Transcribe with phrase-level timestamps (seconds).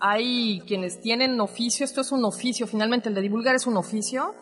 [0.00, 4.34] Hay quienes tienen oficio, esto es un oficio, finalmente el de divulgar es un oficio,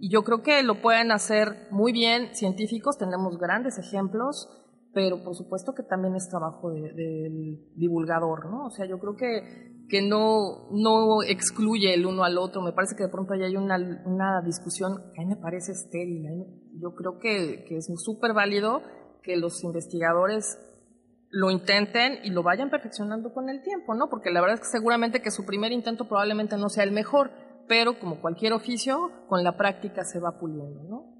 [0.00, 4.48] y yo creo que lo pueden hacer muy bien científicos, tenemos grandes ejemplos,
[4.94, 8.66] pero por supuesto que también es trabajo de- del divulgador, ¿no?
[8.66, 12.94] O sea, yo creo que, que no, no excluye el uno al otro, me parece
[12.96, 16.46] que de pronto ahí hay una, una discusión que a mí me parece estéril, ¿eh?
[16.80, 18.82] yo creo que, que es súper válido
[19.22, 20.58] que los investigadores
[21.30, 24.08] lo intenten y lo vayan perfeccionando con el tiempo, ¿no?
[24.10, 27.30] Porque la verdad es que seguramente que su primer intento probablemente no sea el mejor,
[27.68, 31.11] pero como cualquier oficio, con la práctica se va puliendo, ¿no?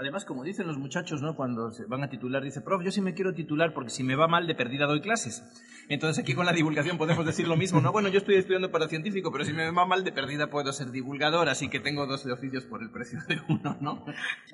[0.00, 1.36] Además, como dicen los muchachos, ¿no?
[1.36, 4.16] Cuando se van a titular, dice, prof, yo sí me quiero titular porque si me
[4.16, 5.44] va mal de perdida doy clases.
[5.90, 7.92] Entonces aquí con la divulgación podemos decir lo mismo, ¿no?
[7.92, 10.90] Bueno, yo estoy estudiando para científico, pero si me va mal de perdida puedo ser
[10.90, 14.04] divulgador, así que tengo dos oficios por el precio de uno, ¿no?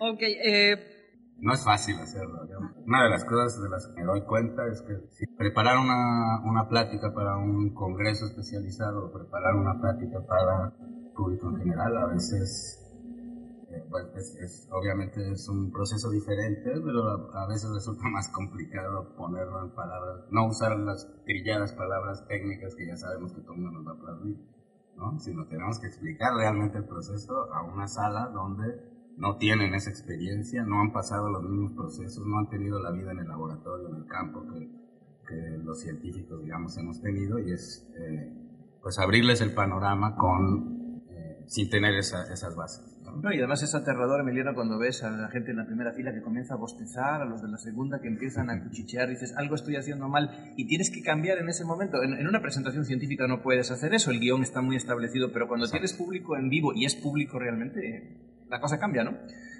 [0.00, 2.40] Ok, eh, No es fácil hacerlo.
[2.84, 6.40] Una de las cosas de las que me doy cuenta es que si preparar una,
[6.42, 10.72] una plática para un congreso especializado o preparar una plática para
[11.14, 12.85] público en general, a veces,
[13.90, 19.14] pues, es, es- obviamente es un proceso diferente, pero a, a veces resulta más complicado
[19.16, 23.60] ponerlo en palabras, no usar las trilladas palabras técnicas que ya sabemos que todo el
[23.60, 24.36] mundo nos va a aplaudir,
[24.96, 25.18] ¿no?
[25.20, 30.62] Sino tenemos que explicar realmente el proceso a una sala donde no tienen esa experiencia,
[30.64, 33.96] no han pasado los mismos procesos, no han tenido la vida en el laboratorio, en
[33.96, 34.68] el campo que,
[35.26, 38.32] que los científicos, digamos, hemos tenido y es eh,
[38.82, 42.95] pues abrirles el panorama con eh, sin tener esa- esas bases.
[43.12, 43.32] ¿No?
[43.32, 46.22] Y además es aterrador, Emiliano, cuando ves a la gente en la primera fila que
[46.22, 49.76] comienza a bostezar, a los de la segunda que empiezan a cuchichear, dices, algo estoy
[49.76, 52.02] haciendo mal, y tienes que cambiar en ese momento.
[52.02, 55.48] En, en una presentación científica no puedes hacer eso, el guion está muy establecido, pero
[55.48, 58.16] cuando tienes público en vivo y es público realmente,
[58.48, 59.16] la cosa cambia, ¿no?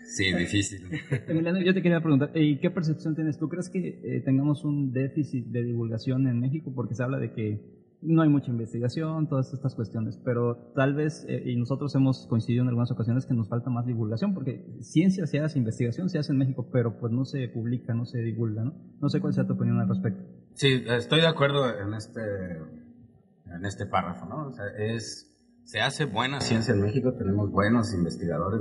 [0.07, 0.83] Sí, difícil.
[1.29, 3.39] Emiliano, yo te quería preguntar, ¿y qué percepción tienes?
[3.39, 6.73] ¿Tú crees que eh, tengamos un déficit de divulgación en México?
[6.75, 7.61] Porque se habla de que
[8.03, 12.63] no hay mucha investigación, todas estas cuestiones, pero tal vez, eh, y nosotros hemos coincidido
[12.63, 16.33] en algunas ocasiones que nos falta más divulgación, porque ciencia se hace, investigación se hace
[16.33, 18.75] en México, pero pues no se publica, no se divulga, ¿no?
[19.01, 20.23] No sé cuál sea tu opinión al respecto.
[20.55, 24.49] Sí, estoy de acuerdo en este, en este párrafo, ¿no?
[24.49, 25.33] O sea, es,
[25.65, 28.61] se hace buena ciencia en México, tenemos buenos investigadores,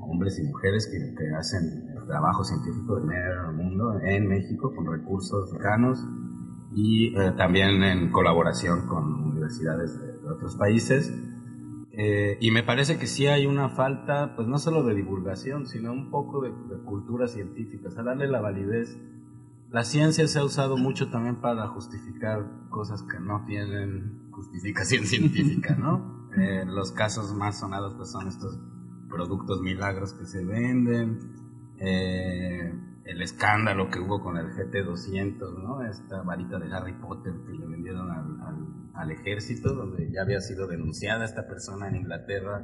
[0.00, 6.04] hombres y mujeres que, hacen trabajo científico de medio mundo en México con recursos mexicanos
[6.74, 11.12] y eh, también en colaboración con universidades de, de otros países.
[11.92, 15.92] Eh, y me parece que sí hay una falta, pues no solo de divulgación, sino
[15.92, 18.98] un poco de, de cultura científica, o sea, darle la validez
[19.72, 25.74] la ciencia se ha usado mucho también para justificar cosas que no tienen justificación científica,
[25.74, 26.28] ¿no?
[26.36, 28.60] Eh, los casos más sonados pues son estos
[29.08, 31.18] productos milagros que se venden,
[31.78, 35.82] eh, el escándalo que hubo con el GT200, ¿no?
[35.82, 38.40] Esta varita de Harry Potter que le vendieron al,
[38.94, 42.62] al- ejército, donde ya había sido denunciada esta persona en Inglaterra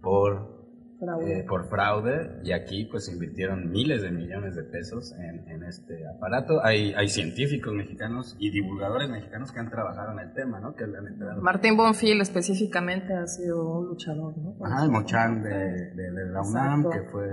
[0.00, 0.63] por
[1.04, 1.38] fraude.
[1.40, 6.06] eh, por fraude y aquí pues invirtieron miles de millones de pesos en, en este
[6.08, 6.64] aparato.
[6.64, 10.74] Hay, hay científicos mexicanos y divulgadores mexicanos que han trabajado en el tema, ¿no?
[10.74, 11.40] Que le han entrado.
[11.42, 14.56] Martín Bonfil específicamente ha sido un luchador, ¿no?
[14.64, 16.90] Ajá, Mochan de, de- de la UNAM, Exacto.
[16.90, 17.28] que fue,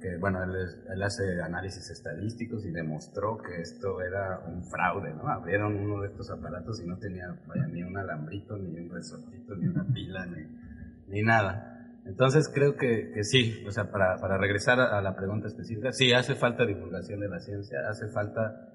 [0.00, 0.50] que bueno, él,
[0.92, 5.28] él hace análisis estadísticos y demostró que esto era un fraude, ¿no?
[5.28, 9.54] Abrieron uno de estos aparatos y no tenía, vaya, ni un alambrito, ni un resortito,
[9.56, 10.42] ni una pila, ni,
[11.08, 11.73] ni nada.
[12.06, 16.12] Entonces creo que, que sí, o sea, para, para regresar a, la pregunta específica, sí,
[16.12, 18.72] hace falta divulgación de la ciencia, hace falta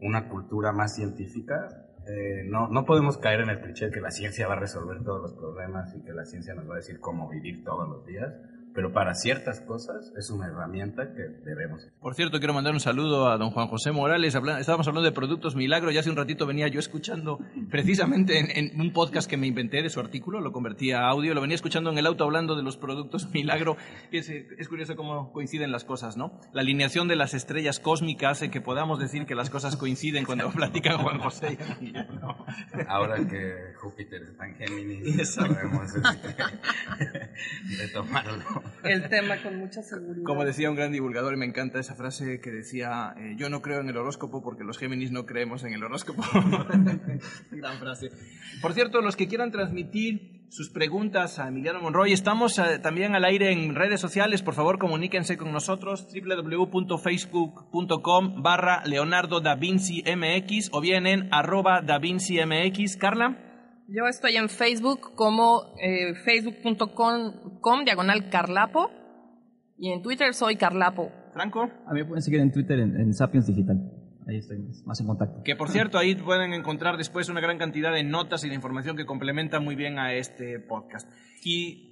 [0.00, 1.86] una cultura más científica.
[2.06, 5.02] Eh, no, no podemos caer en el cliché de que la ciencia va a resolver
[5.02, 8.04] todos los problemas y que la ciencia nos va a decir cómo vivir todos los
[8.06, 8.34] días,
[8.78, 11.88] pero para ciertas cosas es una herramienta que debemos.
[12.00, 14.36] Por cierto, quiero mandar un saludo a don Juan José Morales.
[14.36, 17.40] estábamos hablando de productos milagro y hace un ratito venía yo escuchando
[17.72, 21.40] precisamente en, un podcast que me inventé de su artículo, lo convertí a audio, lo
[21.40, 23.76] venía escuchando en el auto hablando de los productos milagro.
[24.12, 26.38] Es, es curioso cómo coinciden las cosas, ¿no?
[26.52, 30.48] La alineación de las estrellas cósmicas hace que podamos decir que las cosas coinciden cuando
[30.52, 32.46] platican Juan José y ¿no?
[32.88, 38.67] Ahora que Júpiter está en Géminis, sabemos de tomarlo.
[38.84, 40.24] El tema con mucha seguridad.
[40.24, 43.62] Como decía un gran divulgador, y me encanta esa frase que decía, eh, yo no
[43.62, 46.22] creo en el horóscopo porque los Géminis no creemos en el horóscopo.
[47.50, 48.10] gran frase.
[48.60, 53.24] Por cierto, los que quieran transmitir sus preguntas a Emiliano Monroy, estamos eh, también al
[53.24, 60.70] aire en redes sociales, por favor comuníquense con nosotros, www.facebook.com barra Leonardo da Vinci MX
[60.72, 62.96] o bien en arroba da Vinci MX.
[62.96, 63.47] Carla.
[63.90, 68.90] Yo estoy en Facebook como eh, facebook.com diagonal carlapo
[69.78, 71.10] y en Twitter soy carlapo.
[71.32, 71.62] Franco.
[71.86, 73.78] A mí me pueden seguir en Twitter en, Sapiens Digital.
[74.26, 75.42] Ahí estoy más en contacto.
[75.42, 78.94] Que por cierto, ahí pueden encontrar después una gran cantidad de notas y de información
[78.94, 81.08] que complementa muy bien a este podcast.
[81.42, 81.88] Y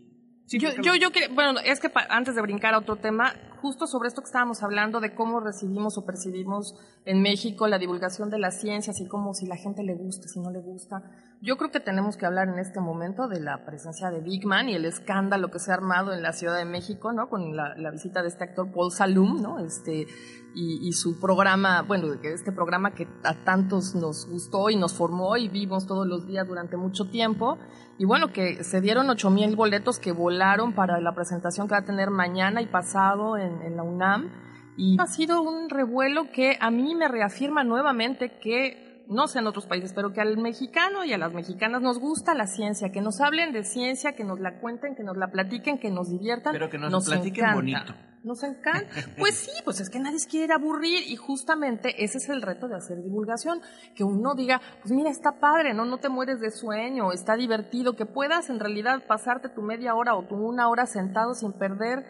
[0.48, 3.32] yo, yo, yo, bueno, es que antes de brincar a otro tema,
[3.62, 6.74] justo sobre esto que estábamos hablando de cómo recibimos o percibimos
[7.06, 10.40] en México la divulgación de las ciencias y cómo si la gente le gusta, si
[10.40, 11.02] no le gusta.
[11.42, 14.70] Yo creo que tenemos que hablar en este momento de la presencia de Big Man
[14.70, 17.28] y el escándalo que se ha armado en la Ciudad de México, ¿no?
[17.28, 19.58] Con la, visita de este actor Paul Salum, ¿no?
[19.58, 20.06] Este,
[20.54, 25.48] y, su programa, bueno, este programa que a tantos nos gustó y nos formó y
[25.48, 27.58] vimos todos los días durante mucho tiempo.
[27.98, 31.80] Y bueno, que se dieron ocho mil boletos que volaron para la presentación que va
[31.80, 34.32] a tener mañana y pasado en, en la UNAM.
[34.78, 39.46] Y ha sido un revuelo que a mí me reafirma nuevamente que no sé en
[39.46, 43.00] otros países, pero que al mexicano y a las mexicanas nos gusta la ciencia, que
[43.00, 46.52] nos hablen de ciencia, que nos la cuenten, que nos la platiquen, que nos diviertan.
[46.52, 47.94] Pero que nos, platiquen bonito.
[48.24, 48.86] Nos encanta.
[49.18, 52.68] Pues sí, pues es que nadie se quiere aburrir y justamente ese es el reto
[52.68, 53.60] de hacer divulgación,
[53.94, 57.94] que uno diga, pues mira, está padre, no, no te mueres de sueño, está divertido,
[57.94, 62.04] que puedas en realidad pasarte tu media hora o tu una hora sentado sin perder,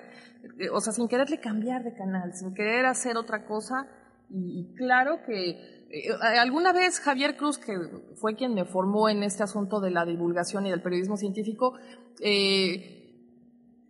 [0.59, 3.87] eh, o sea, sin quererle cambiar de canal, sin querer hacer otra cosa.
[4.29, 5.76] y claro que
[6.21, 7.75] alguna vez Javier Cruz, que
[8.17, 11.75] fue quien me formó en este asunto de la divulgación y del periodismo científico,
[12.21, 12.97] eh,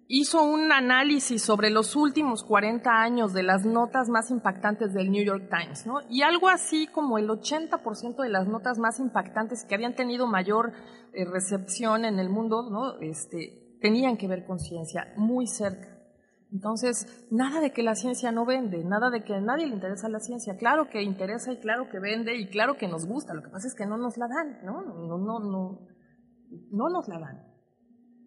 [0.09, 5.25] hizo un análisis sobre los últimos 40 años de las notas más impactantes del New
[5.25, 6.01] York Times, ¿no?
[6.09, 10.73] Y algo así como el 80% de las notas más impactantes que habían tenido mayor
[11.13, 12.99] eh, recepción en el mundo.
[13.01, 15.96] Este, tenían que ver con ciencia, muy cerca.
[16.57, 20.09] Entonces, nada de que la ciencia no vende, nada de que a nadie le interesa
[20.09, 20.57] la ciencia.
[20.57, 23.35] Claro que interesa y claro que vende y claro que nos gusta.
[23.35, 24.81] Lo que pasa es que no nos la dan, ¿no?
[24.81, 25.81] No, no, no,
[26.71, 27.43] no nos la dan.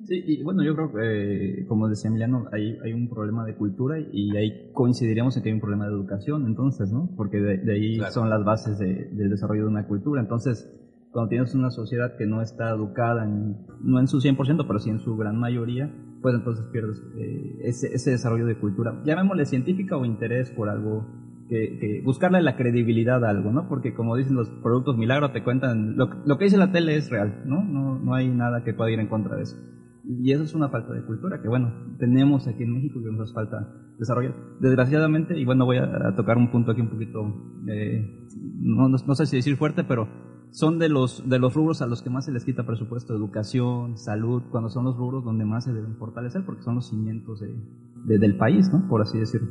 [0.04, 4.00] Sí, y bueno, yo creo que, como decía Emiliano, hay, hay un problema de cultura
[4.00, 7.10] y ahí coincidiríamos en que hay un problema de educación, entonces, ¿no?
[7.18, 10.22] Porque de, ahí son las bases del desarrollo de una cultura.
[10.22, 10.70] Entonces,
[11.12, 15.00] cuando tienes una sociedad que no está educada, no en su 100%, pero sí en
[15.00, 15.92] su gran mayoría,
[16.22, 19.02] pues entonces pierdes eh, ese, ese, desarrollo de cultura.
[19.06, 21.08] Llamémosle científica o interés por algo,
[21.50, 23.68] que, buscarle la credibilidad a algo, ¿no?
[23.68, 27.10] Porque como dicen los productos milagros, te cuentan, lo, lo, que dice la tele es
[27.10, 27.64] real, ¿no?
[27.64, 27.98] ¿no?
[27.98, 29.58] No hay nada que pueda ir en contra de eso.
[30.04, 33.22] Y eso es una falta de cultura que, bueno, tenemos aquí en México que nos
[33.22, 33.68] hace falta
[33.98, 34.36] desarrollar.
[34.60, 37.20] Desgraciadamente, y bueno, voy a, tocar un punto aquí un poquito,
[37.68, 38.28] eh,
[38.60, 40.08] no sé si decir fuerte, pero
[40.52, 43.98] son de los, de los rubros a los que más se les quita presupuesto, educación,
[43.98, 48.18] salud, cuando son los rubros donde más se deben fortalecer, porque son los cimientos de,
[48.18, 48.88] del país, ¿no?
[48.88, 49.50] Por así decirlo.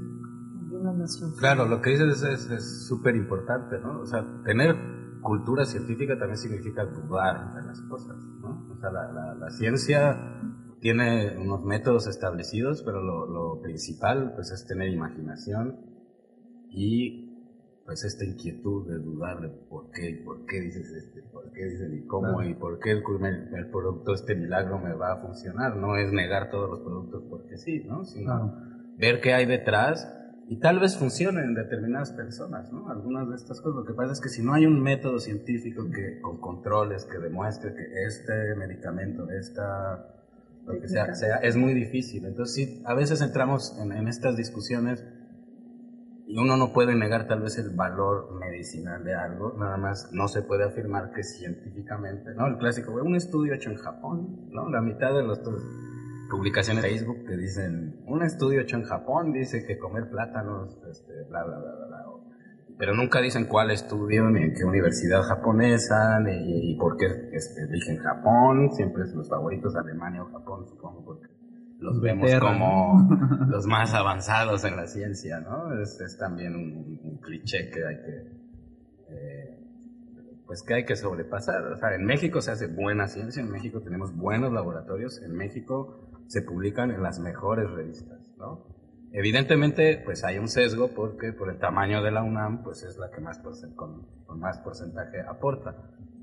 [1.39, 4.01] Claro, lo que dices es súper importante, ¿no?
[4.01, 4.77] O sea, tener
[5.23, 8.67] cultura científica también significa dudar de las cosas, ¿no?
[8.71, 10.41] O sea, la, la, la ciencia
[10.81, 15.77] tiene unos métodos establecidos, pero lo, lo principal, pues, es tener imaginación
[16.71, 17.28] y
[17.89, 21.65] pues esta inquietud de dudar de por qué, y por qué dices este, por qué
[21.65, 25.75] dices y cómo y por qué el, el, producto, este milagro me va a funcionar.
[25.75, 28.05] No es negar todos los productos porque sí, ¿no?
[28.05, 28.63] Sino
[28.99, 30.07] ver qué hay detrás
[30.49, 32.91] y tal vez funcione en determinadas personas, ¿no?
[32.91, 33.77] Algunas de estas cosas.
[33.77, 37.17] Lo que pasa es que si no hay un método científico que con controles que
[37.17, 40.15] demuestre que este medicamento, esta
[40.67, 42.27] lo que sea, sea es muy difícil.
[42.27, 45.03] Entonces sí, a veces entramos en, en estas discusiones
[46.29, 50.29] y uno no puede negar tal vez el valor medicinal de algo, nada más no
[50.29, 52.47] se puede afirmar que científicamente, ¿no?
[52.47, 54.69] El clásico, un estudio hecho en Japón, ¿no?
[54.69, 55.41] La mitad de las
[56.31, 61.15] publicaciones de Facebook que dicen, un estudio hecho en Japón dice que comer plátanos, este,
[61.31, 62.05] bla, bla, bla, bla,
[62.79, 67.97] Pero nunca dicen cuál estudio, ni en qué universidad japonesa, ni, por qué este, eligen
[67.97, 71.38] Japón, siempre es los favoritos Alemania o Japón, supongo, porque
[71.79, 73.09] los vemos como
[73.49, 75.81] los más avanzados en la ciencia, ¿no?
[75.81, 78.39] Es, es también un, un cliché que hay que,
[79.11, 79.59] eh,
[80.47, 81.65] pues que hay que sobrepasar.
[81.67, 86.09] O sea, en México se hace buena ciencia, en México tenemos buenos laboratorios, en México
[86.27, 88.67] se publican en las mejores revistas, ¿no?
[89.13, 93.11] Evidentemente, pues hay un sesgo porque por el tamaño de la UNAM, pues es la
[93.11, 93.39] que más
[93.75, 95.75] con, con más porcentaje aporta,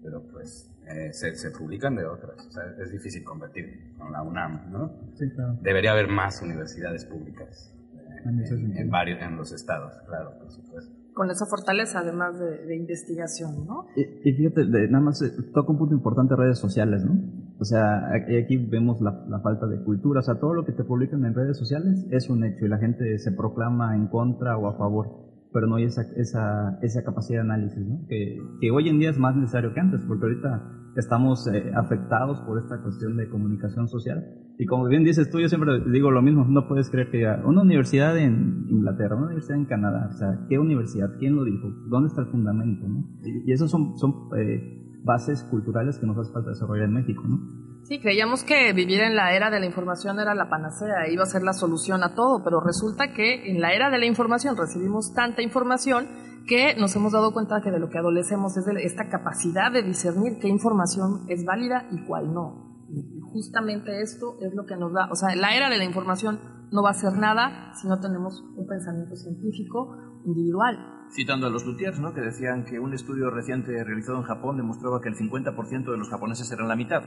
[0.05, 4.21] pero pues eh, se, se publican de otras, o sea, es difícil competir con la
[4.21, 4.91] UNAM, ¿no?
[5.15, 5.57] Sí, claro.
[5.63, 10.93] Debería haber más universidades públicas eh, En en, varios, en los estados, claro, por supuesto.
[11.13, 13.87] Con esa fortaleza, además de, de investigación, ¿no?
[13.95, 17.13] Y, y fíjate, de- nada más eh, toca un punto importante redes sociales, ¿no?
[17.57, 20.19] O sea, aquí aquí vemos la, la falta de cultura.
[20.19, 22.77] O sea, todo lo que te publican en redes sociales es un hecho y la
[22.79, 25.24] gente se proclama en contra o a favor,
[25.55, 27.81] pero no hay esa, esa, esa capacidad de análisis.
[28.09, 32.41] Que, que hoy en día es más necesario que antes, porque ahorita estamos eh, afectados
[32.41, 34.21] por esta cuestión de comunicación social.
[34.59, 37.61] Y como bien dices tú, yo siempre digo lo mismo, no puedes creer que una
[37.61, 41.15] universidad en Inglaterra, una universidad en Canadá, o sea, ¿qué universidad?
[41.19, 41.69] ¿Quién lo dijo?
[41.87, 42.85] ¿Dónde está el fundamento?
[42.85, 43.05] ¿no?
[43.23, 47.64] Y, esos son, son eh, bases culturales que nos hace falta desarrollar en México, ¿no?
[47.87, 51.27] Sí, creíamos que vivir en la era de la información era la panacea, iba a
[51.27, 55.13] ser la solución a todo, pero resulta que en la era de la información recibimos
[55.13, 56.07] tanta información
[56.47, 59.83] que nos hemos dado cuenta que de lo que adolecemos es de esta capacidad de
[59.83, 62.87] discernir qué información es válida y cuál no.
[62.89, 66.39] Y justamente esto es lo que nos da, o sea, la era de la información
[66.71, 70.94] no va a ser nada si no tenemos un pensamiento científico individual.
[71.11, 72.13] Citando a los Luthiers, ¿no?
[72.13, 76.09] que decían que un estudio reciente realizado en Japón demostraba que el 50% de los
[76.09, 77.03] japoneses eran la mitad.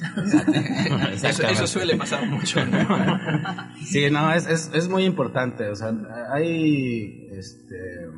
[1.12, 2.64] eso, eso suele pasar mucho.
[2.64, 2.78] ¿no?
[3.84, 5.68] Sí, no, es, es, es muy importante.
[5.68, 5.92] O sea,
[6.32, 8.08] hay, este,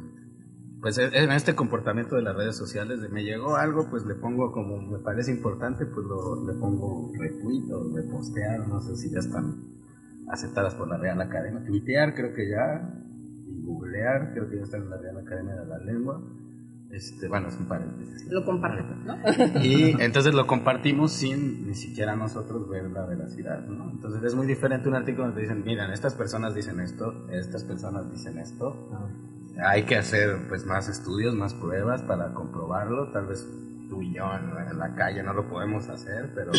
[0.80, 4.14] pues e- en este comportamiento de las redes sociales, de me llegó algo, pues le
[4.14, 9.10] pongo como me parece importante, pues lo, le pongo retweet o repostear, no sé si
[9.10, 9.56] ya están
[10.30, 11.64] aceptadas por la Real Academia.
[11.66, 13.02] Tuitear creo que ya,
[13.46, 16.20] googlear creo que ya están en la Real Academia de la Lengua.
[16.90, 18.30] Este, bueno, es un paréntesis.
[18.30, 19.16] Lo comparto, ¿no?
[19.64, 23.90] Y entonces lo compartimos sin ni siquiera nosotros ver la veracidad, ¿no?
[23.90, 28.10] Entonces es muy diferente un artículo donde dicen, miren, estas personas dicen esto, estas personas
[28.12, 28.90] dicen esto.
[29.66, 33.10] Hay que hacer pues más estudios, más pruebas para comprobarlo.
[33.10, 33.44] Tal vez
[33.88, 36.52] tú y yo en, en la calle no lo podemos hacer, pero,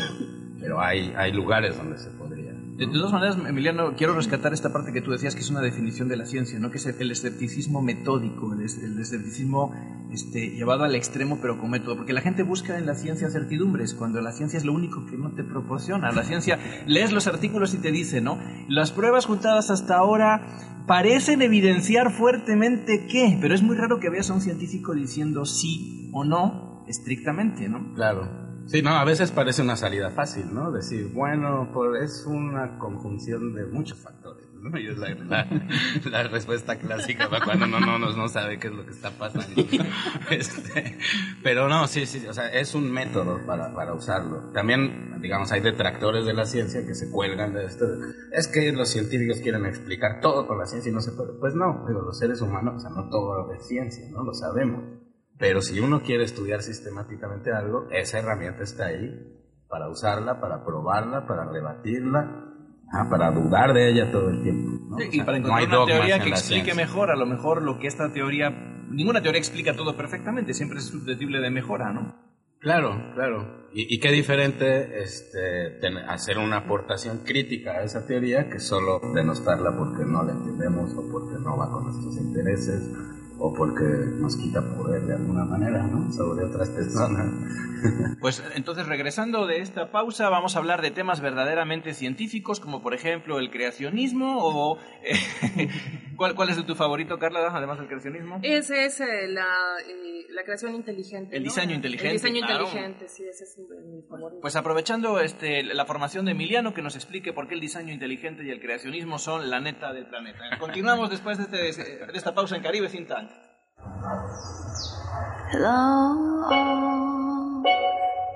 [0.59, 2.44] pero hay, hay lugares donde se podría.
[2.77, 6.09] De, todas maneras, Emiliano, quiero rescatar esta parte que tú decías que es una definición
[6.09, 6.71] de la ciencia, ¿no?
[6.71, 9.73] que es el, escepticismo metódico, el, es- el escepticismo
[10.11, 13.93] este, llevado al extremo pero con método, porque la gente busca en la ciencia certidumbres,
[13.93, 16.11] cuando la ciencia es lo único que no te proporciona.
[16.11, 18.37] La ciencia, lees los artículos y te dice, ¿no?
[18.67, 20.45] Las pruebas juntadas hasta ahora
[20.85, 26.09] parecen evidenciar fuertemente que, pero es muy raro que veas a un científico diciendo sí
[26.13, 27.93] o no estrictamente, ¿no?
[27.95, 28.44] Claro.
[28.67, 30.71] Sí, no, a veces parece una salida fácil, ¿no?
[30.71, 34.75] Decir, bueno, por, es una conjunción de muchos factores, ¿no?
[34.79, 35.47] Y es la, la,
[36.09, 39.11] la respuesta clásica para cuando no, no, no, no sabe qué es lo que está
[39.11, 39.45] pasando.
[40.31, 40.97] Este,
[41.43, 44.51] pero no, sí, sí, o sea, es un método para, para usarlo.
[44.51, 47.85] También, digamos, hay detractores de la ciencia que se cuelgan de esto.
[48.31, 51.33] Es que los científicos quieren explicar todo con la ciencia y no se puede.
[51.33, 54.23] Pues no, digo, los seres humanos, o sea, no todo es ciencia, ¿no?
[54.23, 55.04] Lo sabemos.
[55.37, 59.11] Pero si uno quiere estudiar sistemáticamente algo, esa herramienta está ahí
[59.67, 62.19] para usarla, para probarla, para rebatirla,
[62.93, 64.71] ah, para dudar de ella todo el tiempo.
[64.91, 64.97] ¿no?
[64.97, 66.75] Sí, y para no encontrar hay una teoría en que explique ciencia.
[66.85, 68.49] mejor, a lo mejor lo que esta teoría,
[68.89, 72.15] ninguna teoría explica todo perfectamente, siempre es susceptible de mejora, ¿no?
[72.59, 73.67] Claro, claro.
[73.73, 79.01] Y, y qué diferente este, ten- hacer una aportación crítica a esa teoría que solo
[79.13, 82.89] denostarla porque no la entendemos o porque no va con nuestros intereses
[83.37, 83.83] o porque
[84.19, 86.11] nos quita poder de alguna manera, ¿no?
[86.11, 87.31] Sobre otras personas.
[88.19, 92.95] Pues entonces, regresando de esta pausa, vamos a hablar de temas verdaderamente científicos, como por
[92.95, 94.79] ejemplo el creacionismo o...
[95.03, 95.67] eh,
[96.17, 98.39] ¿cuál, ¿Cuál es tu favorito, Carla, además del creacionismo?
[98.41, 99.45] Ese es eh, la,
[99.87, 101.35] eh, la creación inteligente.
[101.37, 101.49] El ¿no?
[101.49, 102.63] diseño inteligente, El diseño claro.
[102.65, 104.41] inteligente, sí, ese es mi favorito.
[104.41, 108.43] Pues aprovechando este, la formación de Emiliano, que nos explique por qué el diseño inteligente
[108.43, 110.39] y el creacionismo son la neta del planeta.
[110.59, 113.07] Continuamos después de, este- de esta pausa en Caribe Think
[115.51, 115.75] Hello,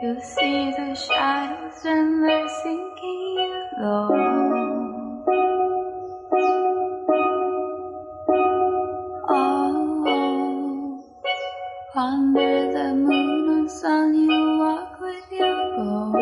[0.01, 4.09] you see the shadows and they're sinking low.
[9.27, 11.03] Oh,
[11.95, 16.18] under the moon and sun you walk with your ghost.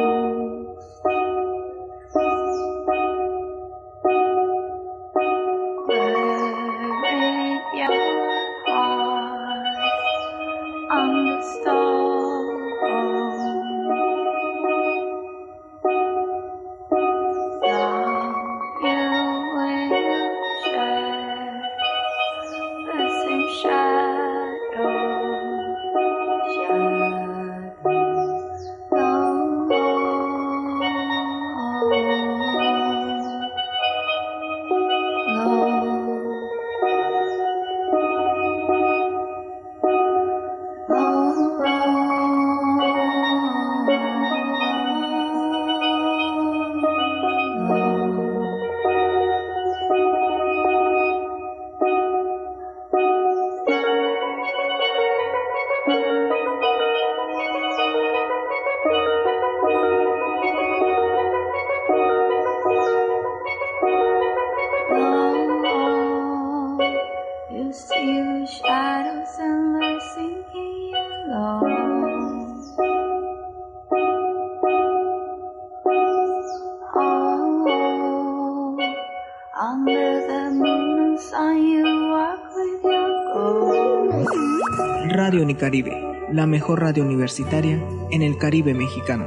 [85.57, 85.99] Unicaribe,
[86.33, 89.25] la mejor radio universitaria en el Caribe mexicano.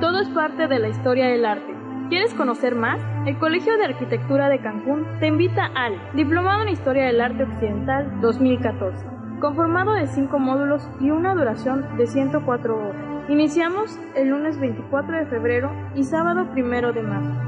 [0.00, 1.74] Todo es parte de la historia del arte.
[2.08, 2.98] ¿Quieres conocer más?
[3.26, 8.22] El Colegio de Arquitectura de Cancún te invita al Diplomado en Historia del Arte Occidental
[8.22, 13.14] 2014, conformado de cinco módulos y una duración de 104 horas.
[13.28, 17.43] Iniciamos el lunes 24 de febrero y sábado 1 de marzo.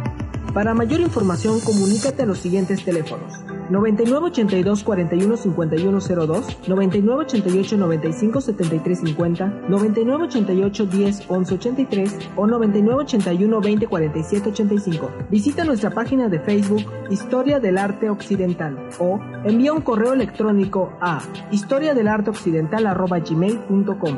[0.56, 9.46] Para mayor información, comunícate a los siguientes teléfonos: 9982 41 5102, 9988 95 73 50,
[9.68, 15.10] 9988 10 11 83 o 9981 20 47 85.
[15.30, 21.20] Visita nuestra página de Facebook Historia del Arte Occidental o envía un correo electrónico a
[21.50, 24.16] historiadelarteoccidental@gmail.com.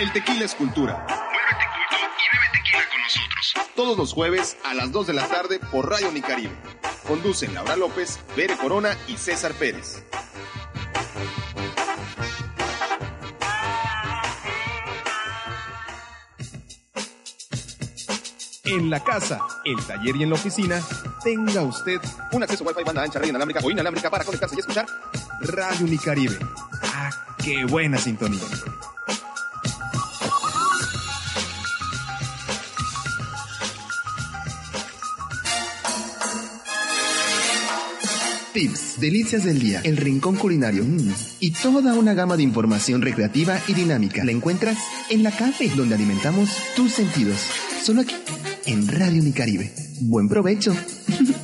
[0.00, 1.04] El tequila es cultura.
[1.06, 3.74] Vuélvete culto y bebe tequila con nosotros.
[3.76, 6.56] Todos los jueves a las 2 de la tarde por Radio Unicaribe.
[7.06, 10.02] Conducen Laura López, Bere Corona y César Pérez.
[18.64, 20.80] En la casa, el taller y en la oficina,
[21.22, 22.00] tenga usted
[22.32, 24.86] un acceso Wi-Fi banda ancha, red inalámbrica o inalámbrica para conectarse y escuchar
[25.42, 26.38] Radio Unicaribe.
[26.84, 27.10] ¡Ah,
[27.44, 28.40] qué buena sintonía!
[38.60, 43.58] Tips, delicias del día, el rincón culinario mm, y toda una gama de información recreativa
[43.66, 44.22] y dinámica.
[44.22, 44.76] La encuentras
[45.08, 47.38] en la cafe, donde alimentamos tus sentidos.
[47.82, 48.16] Solo aquí,
[48.66, 49.72] en Radio Unicaribe.
[50.02, 50.76] Buen provecho.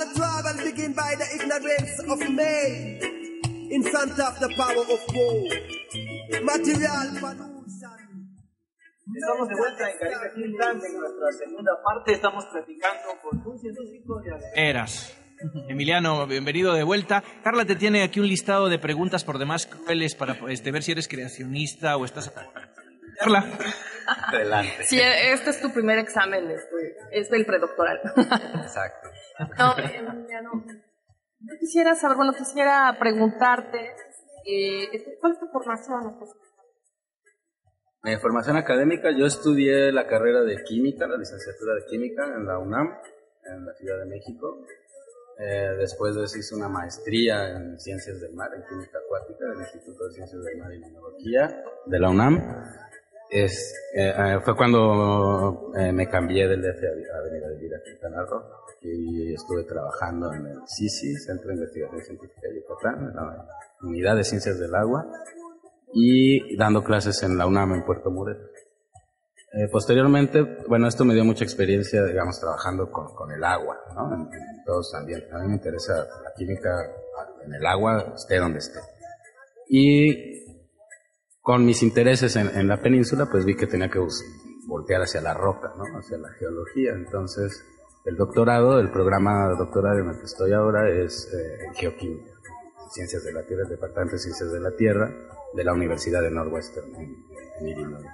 [0.00, 3.00] And the trouble begin by the ignorance of man.
[3.70, 6.42] In front of the power of God.
[6.42, 7.50] Material pollution.
[9.12, 14.20] Estamos de vuelta en Caribe Finland, en nuestra segunda parte estamos platicando con un científico
[14.20, 15.14] de Eras.
[15.68, 17.22] Emiliano, bienvenido de vuelta.
[17.42, 20.92] Carla te tiene aquí un listado de preguntas por demás crueles para este, ver si
[20.92, 22.32] eres creacionista o estás...
[23.20, 23.44] Carla.
[24.28, 24.82] Adelante.
[24.84, 28.00] Sí, este es tu primer examen, este, es del predoctoral.
[28.62, 29.10] Exacto.
[29.58, 30.64] No, Emiliano,
[31.40, 33.94] yo quisiera saber, bueno, quisiera preguntarte,
[34.46, 36.18] eh, ¿cuál es tu formación?
[38.02, 42.58] Mi formación académica, yo estudié la carrera de química, la licenciatura de química en la
[42.58, 42.88] UNAM,
[43.44, 44.64] en la Ciudad de México.
[45.38, 49.60] Eh, después de eso hice una maestría en ciencias del mar, en química acuática, del
[49.60, 52.89] Instituto de Ciencias del Mar y Minología de la UNAM.
[53.30, 57.90] Es, eh, fue cuando eh, me cambié del DF a, a venir a vivir aquí
[57.90, 58.42] en Quintana Roo
[58.82, 63.46] y estuve trabajando en el CICI, Centro de Investigación Científica de Yucatán, en la
[63.82, 65.06] Unidad de Ciencias del Agua,
[65.92, 68.50] y dando clases en la UNAM en Puerto Morelos.
[69.52, 74.14] Eh, posteriormente, bueno, esto me dio mucha experiencia, digamos, trabajando con, con el agua, ¿no?
[74.14, 75.22] En, en todos también.
[75.32, 76.70] A mí me interesa la química
[77.44, 78.78] en el agua, esté donde esté.
[79.68, 80.49] Y
[81.42, 84.00] con mis intereses en, en la península, pues vi que tenía que
[84.66, 85.84] voltear hacia la roca, ¿no?
[85.98, 86.92] Hacia la geología.
[86.92, 87.64] Entonces,
[88.04, 92.32] el doctorado, el programa doctoral en el que estoy ahora es eh, en geoquímica,
[92.90, 95.10] ciencias de la tierra, el departamento de ciencias de la tierra
[95.54, 97.24] de la Universidad de Northwestern en,
[97.60, 98.06] en Illinois.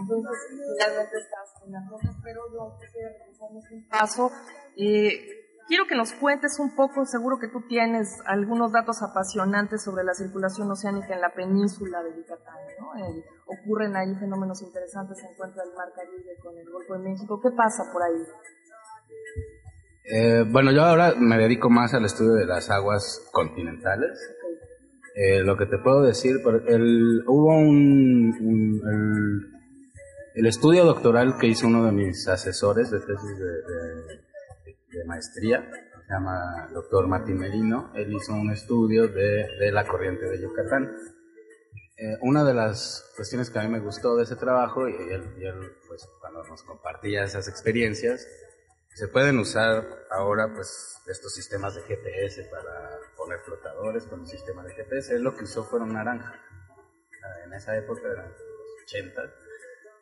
[0.00, 4.30] Entonces, finalmente estás en la roca, pero yo regresarnos un paso.
[4.76, 5.37] Eh,
[5.68, 10.14] quiero que nos cuentes un poco, seguro que tú tienes algunos datos apasionantes sobre la
[10.14, 12.96] circulación oceánica en la península de Yucatán, ¿no?
[12.96, 17.40] Eh, ocurren ahí fenómenos interesantes, se encuentra el Mar Caribe con el Golfo de México.
[17.40, 18.22] ¿Qué pasa por ahí?
[20.10, 24.18] Eh, bueno, yo ahora me dedico más al estudio de las aguas continentales.
[25.14, 26.36] Eh, lo que te puedo decir,
[26.68, 33.00] el, hubo un, un- el, el estudio doctoral que hizo uno de mis asesores de
[33.00, 34.20] tesis de, de-
[34.90, 35.68] de maestría,
[36.06, 40.94] se llama doctor Martín Merino, él hizo un estudio de, de la corriente de Yucatán.
[41.98, 45.34] Eh, una de las cuestiones que a mí me gustó de ese trabajo, y él,
[45.38, 48.26] y él, pues cuando nos compartía esas experiencias,
[48.94, 54.64] se pueden usar ahora pues estos sistemas de GPS para poner flotadores con un sistema
[54.64, 55.14] de GPS.
[55.14, 56.34] Él lo que usó fueron naranja.
[57.22, 58.40] Ah, En esa época eran los
[58.84, 59.22] 80.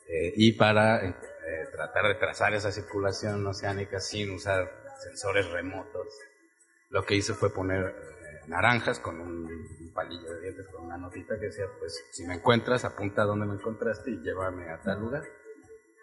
[0.08, 1.02] eh, y para
[1.46, 4.70] eh, eh, tratar de trazar esa circulación oceánica sin usar
[5.02, 6.06] sensores remotos,
[6.90, 11.38] lo que hice fue poner eh, naranjas con un, palillo de dientes, con una notita
[11.38, 15.00] que decía, pues si me encuentras, apunta a dónde me encontraste y llévame a tal
[15.00, 15.22] lugar.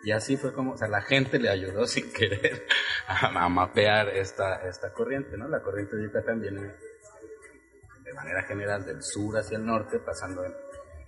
[0.03, 2.65] Y así fue como, o sea, la gente le ayudó sin querer
[3.07, 5.47] a, mapear esta, esta corriente, ¿no?
[5.47, 6.73] La corriente de Yucatán viene
[8.03, 10.55] de manera general del sur hacia el norte, pasando en-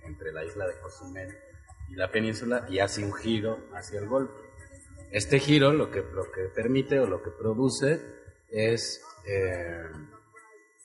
[0.04, 1.45] entre la isla de Cozumel
[1.88, 4.34] y la península y hace un giro hacia el Golfo.
[5.10, 8.00] Este giro lo que, lo que permite o lo que produce
[8.50, 9.84] es eh,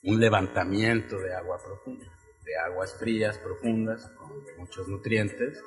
[0.04, 2.06] un levantamiento de agua profunda,
[2.44, 5.62] de aguas frías profundas con muchos nutrientes,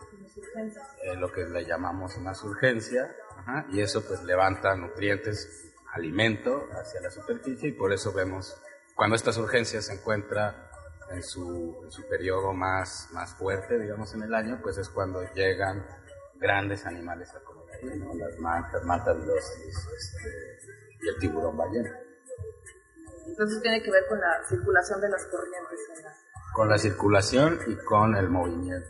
[1.03, 3.15] eh, lo que le llamamos una surgencia,
[3.71, 8.61] y eso pues levanta nutrientes, alimento hacia la superficie y por eso vemos
[8.95, 10.71] cuando esta surgencia se encuentra
[11.09, 15.21] en su, en su periodo más, más fuerte, digamos, en el año, pues es cuando
[15.33, 15.85] llegan
[16.35, 18.13] grandes animales a comer ahí, ¿no?
[18.15, 20.59] Las mantas, mantavilosis, este,
[21.01, 21.99] y el tiburón ballena.
[23.27, 25.79] Entonces tiene que ver con la circulación de las corrientes.
[26.53, 28.89] Con la circulación y con el movimiento.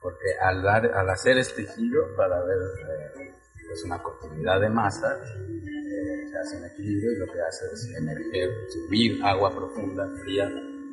[0.00, 2.58] Porque al, dar, al hacer este giro, para ver
[2.88, 3.34] eh,
[3.66, 7.94] pues una continuidad de masa, eh, se hace un equilibrio y lo que hace es
[7.96, 10.50] emerger, subir agua profunda, fría,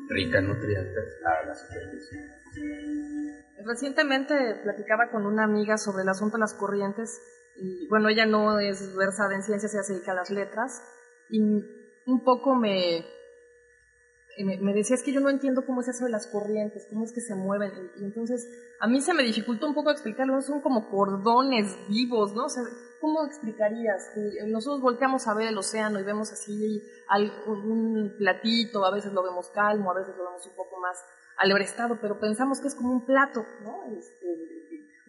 [0.09, 2.19] rica en nutrientes a la superficie.
[3.65, 7.21] Recientemente platicaba con una amiga sobre el asunto de las corrientes
[7.55, 10.81] y bueno, ella no es versada en ciencias, ella se dedica a las letras
[11.29, 11.39] y
[12.05, 13.05] un poco me,
[14.39, 17.03] me, me decía es que yo no entiendo cómo es eso de las corrientes, cómo
[17.03, 18.47] es que se mueven y, entonces
[18.79, 22.45] a mí se me dificultó un poco explicarlo, son como cordones vivos, ¿no?
[22.45, 22.63] O sea,
[22.99, 24.11] ¿cómo explicarías?
[24.15, 29.23] Que Nosotros volteamos a ver el océano y vemos así algún platito, a veces lo
[29.23, 30.97] vemos calmo, a veces lo vemos un poco más
[31.37, 33.83] alebrestado, pero pensamos que es como un plato, ¿no?
[33.97, 34.27] Este,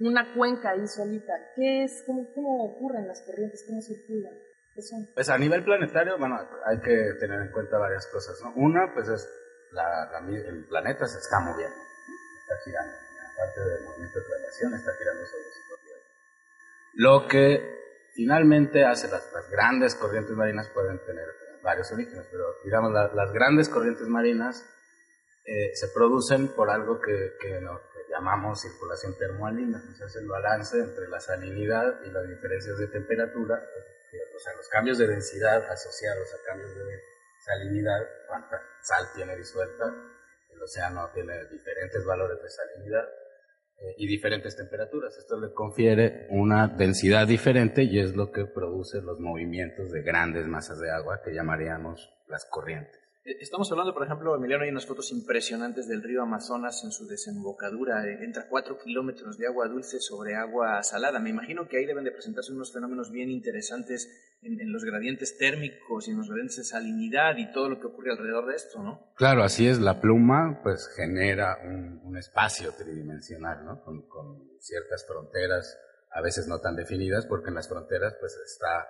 [0.01, 1.33] una cuenca ahí solita.
[1.55, 2.03] ¿Qué es?
[2.07, 3.65] ¿Cómo, cómo ocurren las corrientes?
[3.67, 4.35] ¿Cómo circulan?
[5.15, 8.53] Pues a nivel planetario, bueno, hay que tener en cuenta varias cosas, ¿no?
[8.57, 9.29] Una, pues es
[9.73, 11.77] la, la el planeta se está moviendo,
[12.43, 12.93] está girando.
[13.35, 16.07] Aparte del movimiento de traslación, está girando sobre su propio eje.
[16.95, 17.75] Lo que
[18.15, 21.27] finalmente hace las, las grandes corrientes marinas pueden tener
[21.63, 24.65] varios orígenes, pero digamos la- las grandes corrientes marinas
[25.47, 30.17] eh, se producen por algo que, que, no- que llamamos circulación termoalina, o sea, es
[30.17, 33.63] el balance entre la salinidad y las diferencias de temperatura,
[34.35, 37.01] o sea, los cambios de densidad asociados a cambios de
[37.45, 39.85] salinidad, cuánta sal tiene disuelta,
[40.51, 43.05] el océano tiene diferentes valores de salinidad
[43.79, 45.17] eh, y diferentes temperaturas.
[45.19, 50.47] Esto le confiere una densidad diferente y es lo que produce los movimientos de grandes
[50.47, 53.04] masas de agua que llamaríamos las corrientes.
[53.25, 57.07] Eh, Estamos hablando, por ejemplo, Emiliano, hay unas fotos impresionantes del río Amazonas en su
[57.07, 58.07] desembocadura.
[58.07, 61.19] eh, Entra cuatro kilómetros de agua dulce sobre agua salada.
[61.21, 66.07] Me imagino que ahí deben de presentarse unos fenómenos bien interesantes en, los gradientes térmicos
[66.07, 69.13] y en los gradientes de salinidad y todo lo que ocurre alrededor de esto, ¿no?
[69.17, 73.83] Claro, así es, la pluma pues genera un, un espacio tridimensional, ¿no?
[73.83, 75.79] Con, con ciertas fronteras,
[76.11, 78.87] a veces no tan definidas, porque en las fronteras pues está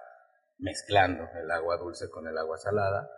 [0.59, 3.09] mezclando el agua dulce con el agua salada,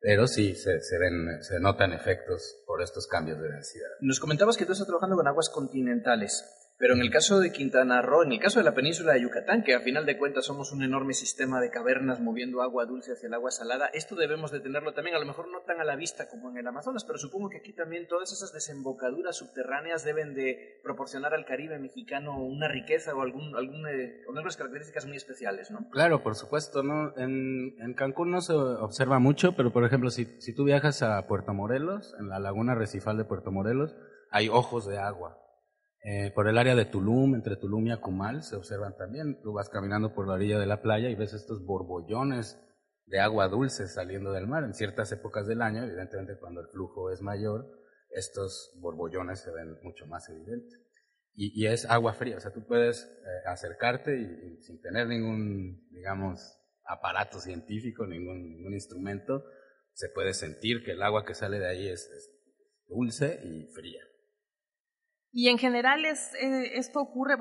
[0.00, 3.88] pero sí se, se ven, se notan efectos por estos cambios de densidad.
[4.00, 6.44] Nos comentabas que tú estás trabajando con aguas continentales,
[6.78, 9.62] pero en el caso de Quintana Roo, en el caso de la península de Yucatán,
[9.62, 13.28] que a final de cuentas somos un enorme sistema de cavernas moviendo agua dulce hacia
[13.28, 15.96] el agua salada, esto debemos de tenerlo también, a lo mejor no tan a la
[15.96, 20.34] vista como en el Amazonas, pero supongo que aquí también todas esas desembocaduras subterráneas deben
[20.34, 23.54] de proporcionar al Caribe mexicano una riqueza o algún,
[23.88, 25.88] eh, algunas características muy especiales, ¿no?
[25.90, 27.16] Claro, por supuesto, ¿no?
[27.16, 31.26] En, en Cancún no se observa mucho, pero por ejemplo, si, si tú viajas a
[31.26, 33.96] Puerto Morelos, en la laguna recifal de Puerto Morelos,
[34.30, 35.45] hay ojos de agua.
[36.08, 39.40] Eh, por el área de Tulum, entre Tulum y Acumal, se observan también.
[39.42, 42.56] Tú vas caminando por la orilla de la playa y ves estos borbollones
[43.06, 44.62] de agua dulce saliendo del mar.
[44.62, 47.66] En ciertas épocas del año, evidentemente cuando el flujo es mayor,
[48.10, 50.80] estos borbollones se ven mucho más evidentes.
[51.34, 56.56] Y, es agua fría, o sea, tú puedes eh, acercarte y, sin tener ningún, digamos,
[56.84, 59.44] aparato científico, ningún, instrumento,
[59.92, 62.08] se puede sentir que el agua que sale de ahí es
[62.86, 64.00] dulce y fría.
[65.38, 67.34] Y en general es, eh, esto ocurre,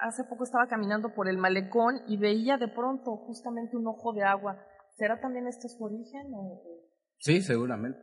[0.00, 4.22] hace poco estaba caminando por el malecón y veía de pronto justamente un ojo de
[4.22, 4.64] agua.
[4.94, 6.32] ¿Será también este su origen?
[6.32, 6.62] O-
[7.18, 7.98] Sí, seguramente.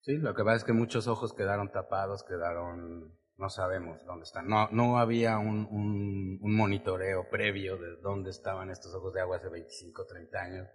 [0.00, 4.48] Sí, lo que pasa es que muchos ojos quedaron tapados, quedaron, no sabemos dónde están.
[4.48, 9.36] No, no había un, un, un monitoreo previo de dónde estaban estos ojos de agua
[9.36, 10.68] hace 25, 30 años,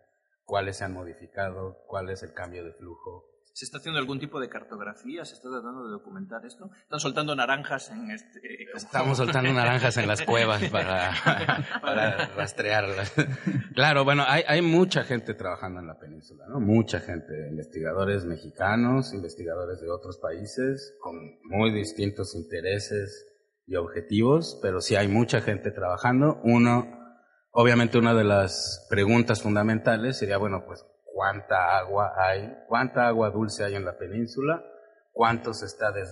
[0.44, 3.26] cuáles se han modificado, cuál es el cambio de flujo.
[3.58, 5.26] ¿Se está haciendo algún tipo de cartografía?
[5.26, 6.70] ¿Se está tratando de documentar esto?
[6.84, 8.40] ¿Están soltando naranjas en este...?
[8.76, 11.12] Estamos soltando naranjas en las cuevas para,
[11.82, 13.16] para rastrearlas.
[13.74, 16.60] Claro, bueno, hay, hay mucha gente trabajando en la península, ¿no?
[16.60, 23.26] Mucha gente, investigadores mexicanos, investigadores de otros países, con muy distintos intereses
[23.66, 26.40] y objetivos, pero sí hay mucha gente trabajando.
[26.44, 26.86] Uno,
[27.50, 30.86] obviamente una de las preguntas fundamentales sería, bueno, pues
[31.18, 34.64] cuánta agua hay, cuánta agua dulce hay en la península,
[35.12, 36.04] cuánto se está eh,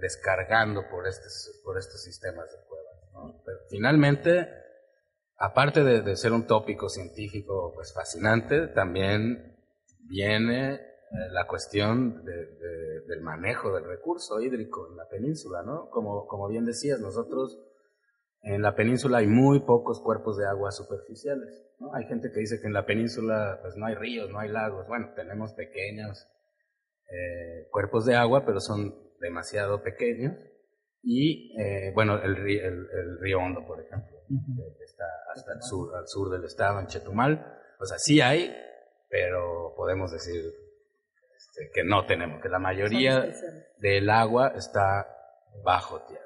[0.00, 3.66] descargando por estos, sistemas de cuevas.
[3.68, 4.48] finalmente,
[5.36, 9.56] aparte de, ser un tópico científico pues, fascinante, también
[10.08, 10.80] viene eh,
[11.32, 15.90] la cuestión de- de- del manejo del recurso hídrico en la península, ¿no?
[15.90, 17.58] Como, como bien decías, nosotros
[18.42, 21.64] en la península hay muy pocos cuerpos de agua superficiales.
[21.78, 21.94] ¿no?
[21.94, 24.86] Hay gente que dice que en la península pues no hay ríos, no hay lagos.
[24.88, 26.26] Bueno, tenemos pequeños
[27.10, 30.34] eh, cuerpos de agua, pero son demasiado pequeños.
[31.02, 34.16] Y eh, bueno, el, el- el río Hondo, por ejemplo,
[34.78, 37.58] que está hasta el sur, al sur del estado, en Chetumal.
[37.80, 38.54] O sea, sí hay,
[39.08, 40.42] pero podemos decir
[41.36, 43.26] este, que no tenemos, que la mayoría
[43.78, 45.06] del agua está
[45.64, 46.22] bajo tierra.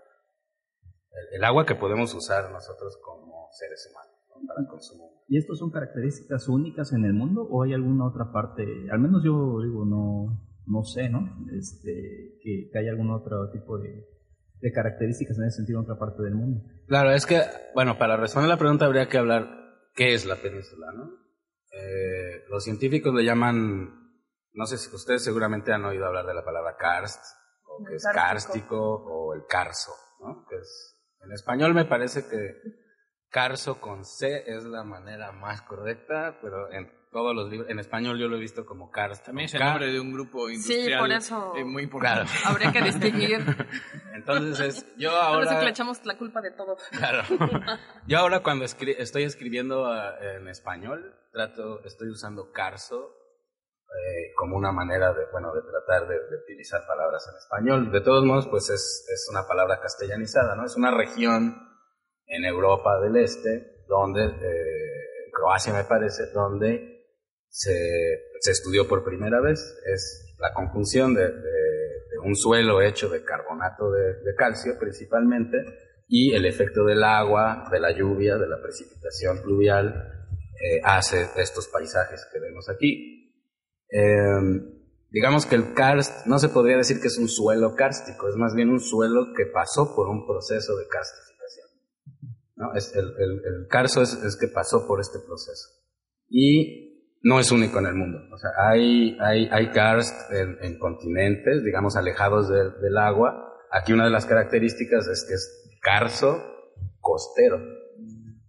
[1.16, 4.46] El, el agua que podemos usar nosotros como seres humanos ¿no?
[4.46, 5.24] para consumo.
[5.28, 8.64] ¿Y estos son características únicas en el mundo o hay alguna otra parte?
[8.92, 11.46] Al menos yo digo, no, no sé, ¿no?
[11.52, 14.06] Este, que, que hay algún otro tipo de,
[14.60, 16.62] de características en ese sentido en otra parte del mundo.
[16.86, 17.42] Claro, es que,
[17.74, 19.48] bueno, para responder la pregunta habría que hablar
[19.94, 21.10] qué es la península, ¿no?
[21.72, 23.90] Eh, los científicos le llaman,
[24.52, 27.20] no sé si ustedes seguramente han oído hablar de la palabra karst,
[27.64, 28.14] o que es Kárstico.
[28.14, 30.46] kárstico, o el carso, ¿no?
[30.48, 32.56] Que es, en español me parece que
[33.30, 38.18] carso con C es la manera más correcta, pero en todos los libros, en español
[38.18, 39.26] yo lo he visto como karst.
[39.26, 42.30] También es el nombre de un grupo Sí, industrial por eso eh, muy importante.
[42.30, 42.44] Claro.
[42.54, 43.40] habría que distinguir.
[44.14, 46.76] Entonces es, yo Ahora sí que le echamos la culpa de todo.
[46.90, 47.22] claro,
[48.06, 53.14] yo ahora cuando escri- estoy escribiendo ah, en español, trato, estoy usando carso
[53.88, 57.92] eh, como una manera de, bueno, de tratar de, utilizar palabras en español.
[57.92, 60.64] De todos modos, pues es, es una palabra castellanizada, ¿no?
[60.64, 61.56] Es una región
[62.26, 67.04] en Europa del Este, donde, eh, Croacia me parece, donde
[67.48, 69.60] se, se estudió por primera vez.
[69.86, 71.32] Es la conjunción de,
[72.24, 75.58] un suelo hecho de carbonato de, de calcio principalmente
[76.08, 80.16] y el efecto del agua, de la lluvia, de la precipitación pluvial
[80.60, 83.25] eh, hace estos paisajes que vemos aquí.
[83.90, 84.60] Eh,
[85.10, 88.54] digamos que el karst no se podría decir que es un suelo kárstico, es más
[88.54, 91.68] bien un suelo que pasó por un proceso de karstificación.
[92.94, 95.68] el, el, karsto es, es que pasó por este proceso.
[96.28, 98.18] Y no es único en el mundo.
[98.32, 103.42] O sea, hay, hay, hay karst en, en continentes, digamos, alejados del- del agua.
[103.72, 106.42] Aquí una de las características es que es carso
[107.00, 107.58] costero.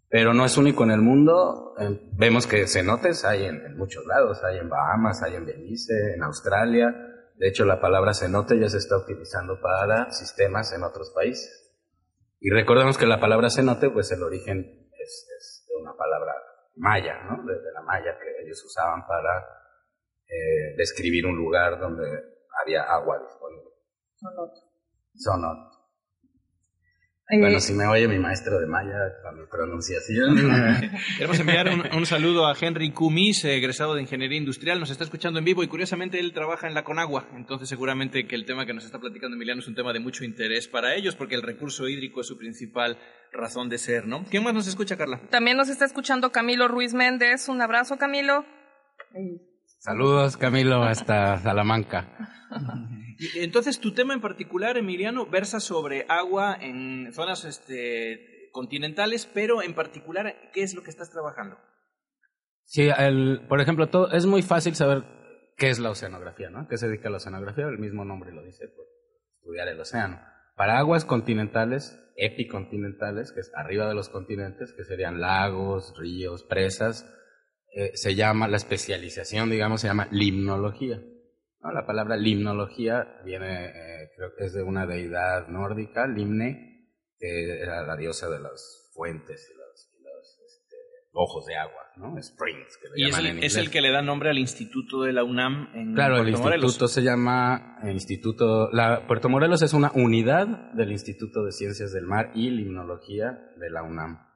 [0.10, 1.76] Pero no es único en el mundo.
[1.80, 4.43] Eh, vemos que cenotes hay en, en muchos lados.
[4.43, 6.96] Hay en Bahamas, hay en Belice, en Australia.
[7.36, 11.76] De hecho, la palabra cenote ya se está utilizando para sistemas en otros países.
[12.39, 16.34] Y recordemos que la palabra cenote, pues el origen es, es de una palabra
[16.76, 17.43] maya, ¿no?
[17.43, 19.46] De, de la maya que ellos usaban para
[20.28, 22.04] eh, describir un lugar donde
[22.62, 23.72] había agua disponible.
[24.15, 25.74] Sonot.
[25.74, 25.77] Eh,
[27.30, 30.38] Bueno, si me oye mi maestro de maya con mi pronunciación.
[31.18, 34.80] Queremos enviar un, un saludo a Henry Cumis, eh, egresado de Ingeniería Industrial.
[34.80, 37.28] Nos está escuchando en vivo y curiosamente él trabaja en la Conagua.
[37.36, 40.24] Entonces seguramente que el tema que nos está platicando Emiliano es un tema de mucho
[40.24, 42.98] interés para ellos porque el recurso hídrico es su principal
[43.34, 44.24] razón de ser, ¿no?
[44.30, 45.20] ¿Quién más nos escucha, Carla?
[45.30, 47.50] También nos está escuchando Camilo Ruiz Méndez.
[47.50, 48.46] Un abrazo, Camilo.
[49.80, 52.08] Saludos, Camilo, hasta Salamanca.
[53.20, 59.62] Y, Entonces, tu tema en particular, Emiliano, versa sobre agua en zonas este, continentales, pero
[59.62, 61.58] en particular, ¿qué es lo que estás trabajando?
[62.63, 65.04] Sí, el, por ejemplo, todo, es muy fácil saber
[65.58, 66.68] qué es la oceanografía, ¿no?
[66.68, 67.66] ¿Qué se dedica a la oceanografía?
[67.66, 68.86] El mismo nombre lo dice, por
[69.40, 70.20] estudiar el océano.
[70.56, 77.06] Para aguas continentales, epicontinentales, que es arriba de los continentes, que serían lagos, ríos, presas,
[77.75, 81.01] eh, se llama, la especialización, digamos, se llama limnología.
[81.62, 81.71] ¿no?
[81.71, 87.86] La palabra limnología viene, eh, creo que es de una deidad nórdica, Limne, que era
[87.86, 90.75] la diosa de las fuentes y los, y los, este,
[91.13, 92.17] ojos de agua, ¿no?
[92.19, 93.58] Springs, que le Y es llaman el, en es inglés.
[93.58, 96.91] el que le da nombre al instituto de la UNAM en Claro, el instituto Morelos.
[96.91, 98.69] se llama eh, Instituto.
[98.71, 103.69] La, Puerto Morelos es una unidad del Instituto de Ciencias del Mar y Limnología de
[103.71, 104.27] la UNAM.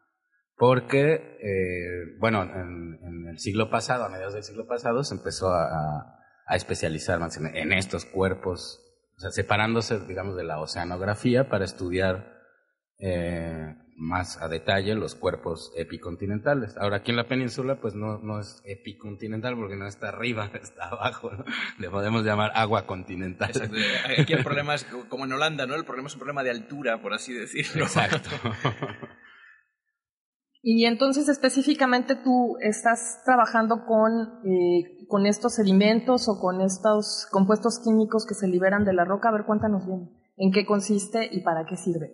[0.62, 5.52] Porque, eh, bueno, en, en el siglo pasado, a mediados del siglo pasado, se empezó
[5.52, 6.20] a,
[6.52, 8.80] especializar más en, en estos cuerpos,
[9.18, 12.38] o sea, separándose, digamos, de la oceanografía para estudiar
[13.00, 16.78] eh, más a detalle los cuerpos epicontinentales.
[16.78, 20.90] Ahora, aquí en la península, pues no, no es epicontinental porque no está arriba, está
[20.90, 21.44] abajo, ¿no?
[21.80, 23.50] Le podemos llamar agua continental.
[23.50, 23.78] Exacto.
[24.22, 25.74] Aquí el problema es, como en Holanda, ¿no?
[25.74, 27.86] El problema es un problema de altura, por así decirlo.
[27.86, 28.30] Exacto.
[30.64, 34.12] Y entonces específicamente tú estás trabajando con,
[34.46, 39.30] eh, con estos sedimentos o con estos compuestos químicos que se liberan de la roca.
[39.30, 40.10] A ver, cuéntanos bien.
[40.38, 42.12] ¿En qué consiste y para qué sirve?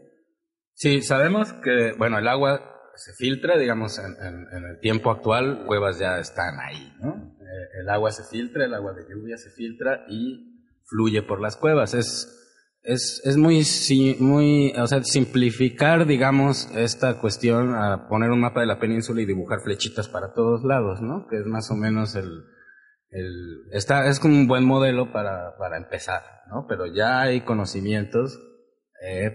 [0.74, 2.62] Sí, sabemos que, bueno, el agua
[2.96, 7.16] se filtra, digamos, en, en- en el tiempo actual, cuevas ya están ahí, ¿no?
[7.42, 11.58] Eh, el agua se filtra, el agua de lluvia se filtra y fluye por las
[11.58, 11.94] cuevas.
[11.94, 12.47] Es,
[12.88, 13.66] es, es muy,
[14.20, 19.26] muy, o sea, simplificar, digamos, esta cuestión a poner un mapa de la península y
[19.26, 21.28] dibujar flechitas para todos lados, ¿no?
[21.28, 22.46] Que es más o menos el,
[23.10, 26.66] el, está, es como un buen modelo para, para empezar, ¿no?
[26.70, 28.40] Pero ya hay conocimientos,
[29.04, 29.34] eh,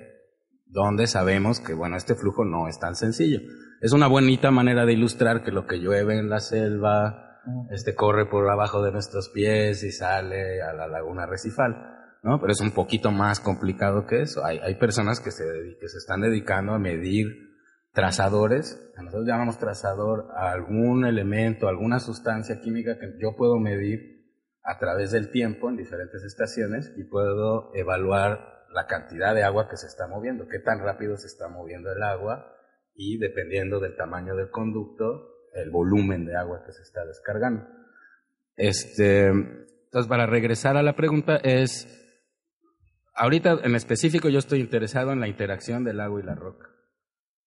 [0.65, 3.41] donde sabemos que, bueno, este flujo no es tan sencillo.
[3.83, 8.25] Es una bonita manera de ilustrar que lo que llueve en la selva, este corre
[8.31, 13.11] por abajo de nuestros pies y sale a la laguna recifal, Pero es un poquito
[13.11, 14.45] más complicado que eso.
[14.45, 15.45] Hay, personas que se,
[15.81, 17.27] que se están dedicando a medir
[17.93, 24.13] trazadores, nosotros llamamos trazador algún elemento, alguna sustancia química que yo puedo medir
[24.63, 29.77] a través del tiempo en diferentes estaciones y puedo evaluar la cantidad de agua que
[29.77, 32.57] se está moviendo, qué tan rápido se está moviendo el agua
[32.95, 37.67] y dependiendo del tamaño del conducto, el volumen de agua que se está descargando.
[38.57, 42.02] Este, entonces, para regresar a la pregunta es,
[43.14, 46.68] ahorita en específico yo estoy interesado en la interacción del agua y la roca.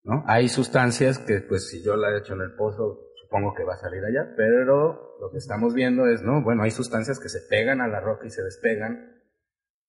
[0.03, 0.23] ¿no?
[0.27, 3.73] Hay sustancias que, pues, si yo la he hecho en el pozo, supongo que va
[3.73, 7.41] a salir allá, pero lo que estamos viendo es, no, bueno, hay sustancias que se
[7.49, 9.15] pegan a la roca y se despegan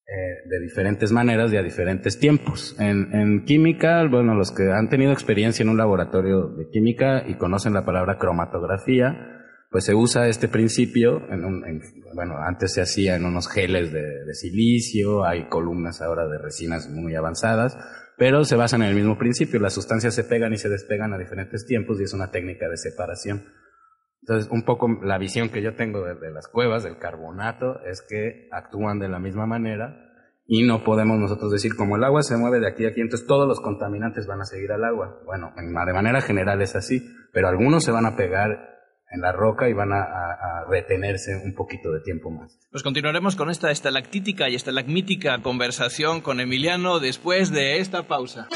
[0.06, 2.74] eh, de diferentes maneras y a diferentes tiempos.
[2.80, 7.34] En, en química, bueno, los que han tenido experiencia en un laboratorio de química y
[7.34, 9.35] conocen la palabra cromatografía,
[9.76, 11.20] pues se usa este principio,
[12.14, 17.14] bueno, antes se hacía en unos geles de, silicio, hay columnas ahora de resinas muy
[17.14, 17.76] avanzadas,
[18.16, 21.18] pero se basan en el mismo principio, las sustancias se pegan y se despegan a
[21.18, 23.44] diferentes tiempos y es una técnica de separación.
[24.22, 28.00] Entonces, un poco la visión que yo tengo de, de las cuevas, del carbonato, es
[28.00, 29.94] que actúan de la misma manera
[30.46, 33.26] y no podemos nosotros decir, como el agua se mueve de aquí a aquí, entonces
[33.26, 35.20] todos los contaminantes van a seguir al agua.
[35.26, 38.75] Bueno, en- de manera general es así, pero algunos se van a pegar
[39.10, 42.58] en la roca y van a, a- retenerse un poquito de tiempo más.
[42.70, 48.48] Pues continuaremos con esta estalactítica y estalagmítica conversación con Emiliano después de esta pausa.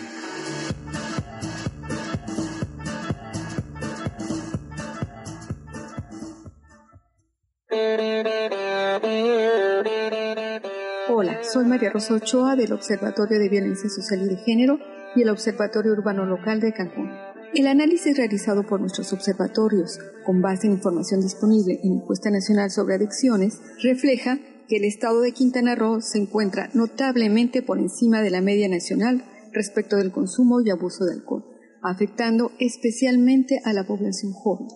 [11.93, 14.79] Rosa Ochoa del Observatorio de Violencia Social y de Género
[15.17, 17.11] y el Observatorio Urbano Local de Cancún.
[17.53, 22.95] El análisis realizado por nuestros observatorios, con base en información disponible en Encuesta Nacional sobre
[22.95, 24.39] Adicciones, refleja
[24.69, 29.25] que el estado de Quintana Roo se encuentra notablemente por encima de la media nacional
[29.53, 31.45] respecto del consumo y abuso de alcohol,
[31.83, 34.69] afectando especialmente a la población joven,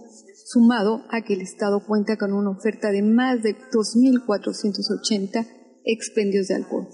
[0.46, 5.46] sumado a que el estado cuenta con una oferta de más de 2.480
[5.84, 6.88] expendios de alcohol,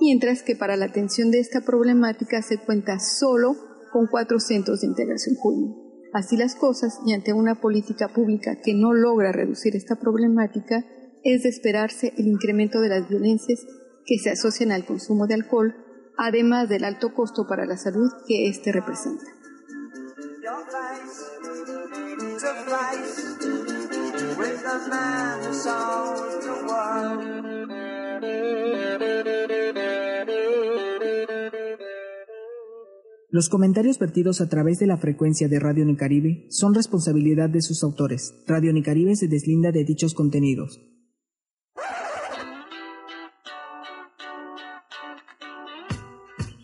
[0.00, 3.56] mientras que para la atención de esta problemática se cuenta solo
[3.92, 5.74] con cuatro centros de integración juvenil.
[6.12, 10.84] Así las cosas, y ante una política pública que no logra reducir esta problemática,
[11.24, 13.66] es de esperarse el incremento de las violencias
[14.06, 15.74] que se asocian al consumo de alcohol,
[16.16, 19.24] además del alto costo para la salud que éste representa.
[33.34, 37.82] Los comentarios vertidos a través de la frecuencia de Radio Nicaribe son responsabilidad de sus
[37.82, 38.32] autores.
[38.46, 40.80] Radio Nicaribe se deslinda de dichos contenidos.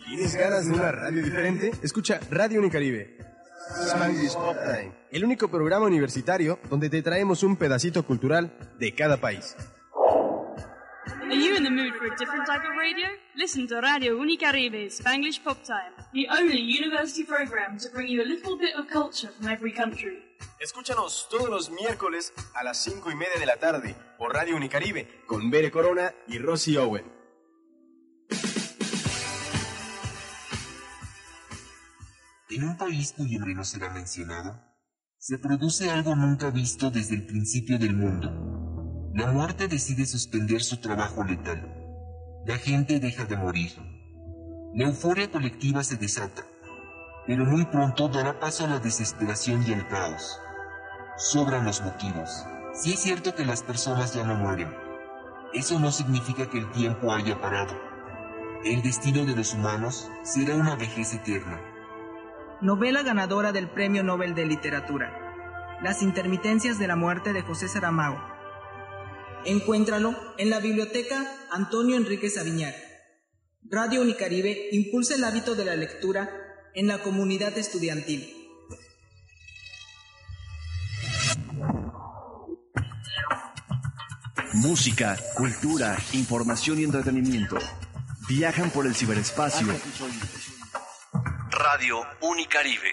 [0.06, 1.72] ¿Tienes ganas de una radio diferente?
[1.82, 3.16] Escucha Radio Unicaribe.
[5.10, 9.56] El único programa universitario donde te traemos un pedacito cultural de cada país.
[11.30, 13.06] Are you in the mood for a different type of radio?
[13.36, 18.26] Listen to Radio Unicaribe Spanglish Pop Time, the only university program to bring you a
[18.26, 20.24] little bit of culture from every country.
[20.58, 25.22] Escúchanos todos los miércoles a las 5 y media de la tarde por Radio Unicaribe
[25.28, 27.04] con Bere Corona y Rosy Owen.
[32.50, 34.60] En un país cuyo nombre no será mencionado,
[35.16, 38.59] se produce algo nunca visto desde el principio del mundo.
[39.12, 41.66] La muerte decide suspender su trabajo letal.
[42.46, 43.72] La gente deja de morir.
[44.72, 46.44] La euforia colectiva se desata,
[47.26, 50.38] pero muy pronto dará paso a la desesperación y al caos.
[51.16, 52.46] Sobran los motivos.
[52.72, 54.72] Si es cierto que las personas ya no mueren,
[55.54, 57.74] eso no significa que el tiempo haya parado.
[58.64, 61.61] El destino de los humanos será una vejez eterna.
[62.61, 65.78] Novela ganadora del Premio Nobel de Literatura.
[65.82, 68.29] Las intermitencias de la muerte de José Saramago.
[69.45, 72.74] Encuéntralo en la biblioteca Antonio Enríquez Aviñar.
[73.62, 76.30] Radio Unicaribe impulsa el hábito de la lectura
[76.74, 78.36] en la comunidad estudiantil.
[84.53, 87.57] Música, cultura, información y entretenimiento.
[88.28, 89.68] Viajan por el ciberespacio.
[91.51, 92.93] Radio Unicaribe.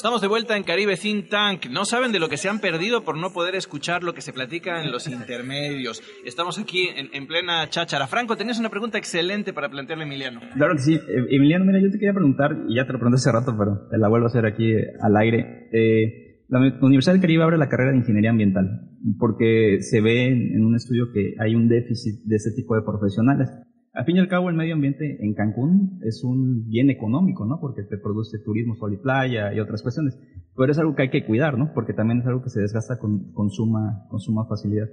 [0.00, 1.66] Estamos de vuelta en Caribe Think Tank.
[1.70, 4.32] No saben de lo que se han perdido por no poder escuchar lo que se
[4.32, 6.00] platica en los intermedios.
[6.24, 8.06] Estamos aquí en, en plena cháchara.
[8.06, 10.40] Franco, tenías una pregunta excelente para plantearle a Emiliano.
[10.54, 10.94] Claro que sí.
[10.94, 13.88] Eh, Emiliano, mira, yo te quería preguntar, y ya te lo pregunté hace rato, pero
[13.90, 15.68] te la vuelvo a hacer aquí eh, al aire.
[15.70, 18.88] Eh, la Universidad del Caribe abre la carrera de Ingeniería Ambiental
[19.18, 23.50] porque se ve en, un estudio que hay un déficit de ese tipo de profesionales.
[23.92, 27.58] Al fin y al cabo, el medio ambiente en Cancún es un bien económico, ¿no?
[27.60, 30.16] Porque te produce turismo, sol y playa y otras cuestiones.
[30.56, 31.72] Pero es algo que hay que cuidar, ¿no?
[31.74, 34.86] Porque también es algo que se desgasta con, con, suma, con suma facilidad.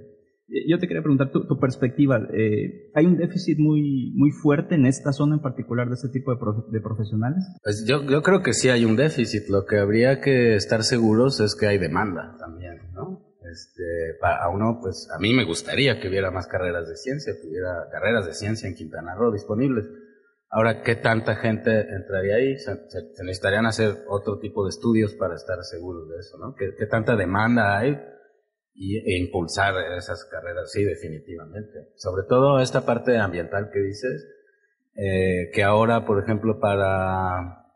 [0.48, 2.26] Eh, Yo te quería preguntar tu, tu perspectiva.
[2.32, 6.32] Eh, ¿Hay un déficit muy, muy fuerte en esta zona en particular de este tipo
[6.34, 7.44] de, profe- de profesionales?
[7.62, 9.48] Pues yo, yo creo que sí hay un déficit.
[9.48, 13.27] Lo que habría que estar seguros es que hay demanda también, ¿no?
[13.50, 17.48] Este, a uno, pues, a mí me gustaría que hubiera más carreras de ciencia, que
[17.48, 19.84] hubiera carreras de ciencia en Quintana Roo disponibles.
[20.50, 22.56] Ahora, ¿qué tanta gente entraría ahí?
[22.58, 26.54] Se, se- se necesitarían hacer otro tipo de estudios para estar seguros de eso, ¿no?
[26.54, 27.98] ¿Qué, qué tanta demanda hay?
[28.74, 31.90] Y, e impulsar esas carreras, sí, definitivamente.
[31.96, 34.26] Sobre todo esta parte ambiental que dices,
[34.94, 37.67] eh, que ahora, por ejemplo, para,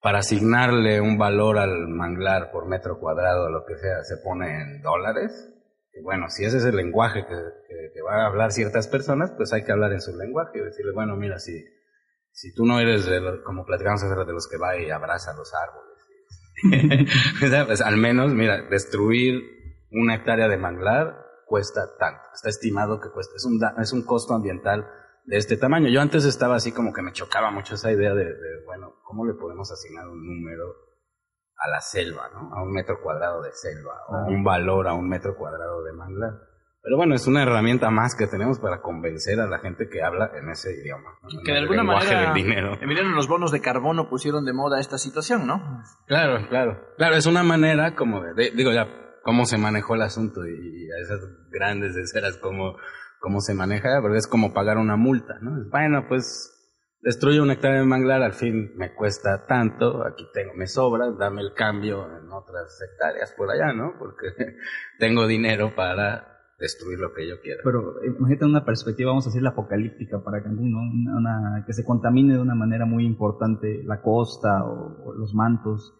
[0.00, 4.82] para asignarle un valor al manglar por metro cuadrado lo que sea, se pone en
[4.82, 5.52] dólares.
[5.92, 7.34] Y bueno, si ese es el lenguaje que,
[7.92, 10.92] que, van a hablar ciertas personas, pues hay que hablar en su lenguaje y decirle,
[10.92, 11.64] bueno, mira, si,
[12.30, 15.34] si tú no eres, de los- como platicamos hace de los que va y abraza
[15.34, 15.88] los árboles,
[17.66, 19.42] pues al menos, mira, destruir
[19.90, 22.20] una hectárea de manglar cuesta tanto.
[22.34, 24.86] Está estimado que cuesta, es un, es un costo ambiental
[25.28, 25.88] de este tamaño.
[25.88, 29.26] Yo antes estaba así como que me chocaba mucho esa idea de, de, bueno, ¿cómo
[29.26, 30.64] le podemos asignar un número
[31.56, 32.54] a la selva, ¿no?
[32.54, 36.32] A un metro cuadrado de selva, o un valor a un metro cuadrado de manglar.
[36.80, 40.30] Pero bueno, es una herramienta más que tenemos para convencer a la gente que habla
[40.40, 41.10] en ese idioma.
[41.44, 42.78] Que de el alguna lenguaje manera, del dinero.
[42.80, 45.82] Emiliano, los bonos de carbono pusieron de moda esta situación, ¿no?
[46.06, 46.80] Claro, claro.
[46.96, 48.86] Claro, es una manera como de, de- digo ya,
[49.24, 50.52] cómo se manejó el asunto y,
[50.86, 51.20] y a esas
[51.50, 52.76] grandes esferas cómo,
[53.20, 55.68] cómo se maneja, pero es como pagar una multa, ¿no?
[55.70, 56.54] Bueno, pues
[57.00, 61.42] destruye una hectárea de manglar, al fin me cuesta tanto, aquí tengo, me sobra, dame
[61.42, 63.94] el cambio en otras hectáreas por allá, ¿no?
[63.98, 64.26] Porque
[64.98, 67.60] tengo dinero para destruir lo que yo quiera.
[67.62, 70.78] Pero eh, imagínate una perspectiva, vamos a decir, la apocalíptica para Cancún, ¿no?
[70.80, 75.94] Una, una- que se contamine de una manera muy importante la costa o los mantos.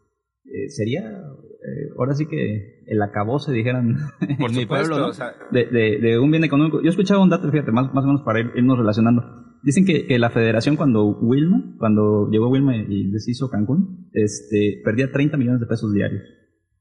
[0.53, 3.97] Eh, sería, eh, ahora sí que el acabose, dijeran
[4.39, 5.09] Por en mi pueblo, ¿no?
[5.09, 6.81] o sea- de, de- de un bien económico.
[6.83, 9.23] Yo escuchaba un dato, fíjate, más, más o menos para ir- irnos relacionando.
[9.63, 15.11] Dicen que, que la federación cuando Wilma, cuando llegó Wilma y deshizo Cancún, este, perdía
[15.11, 16.23] 30 millones de pesos diarios.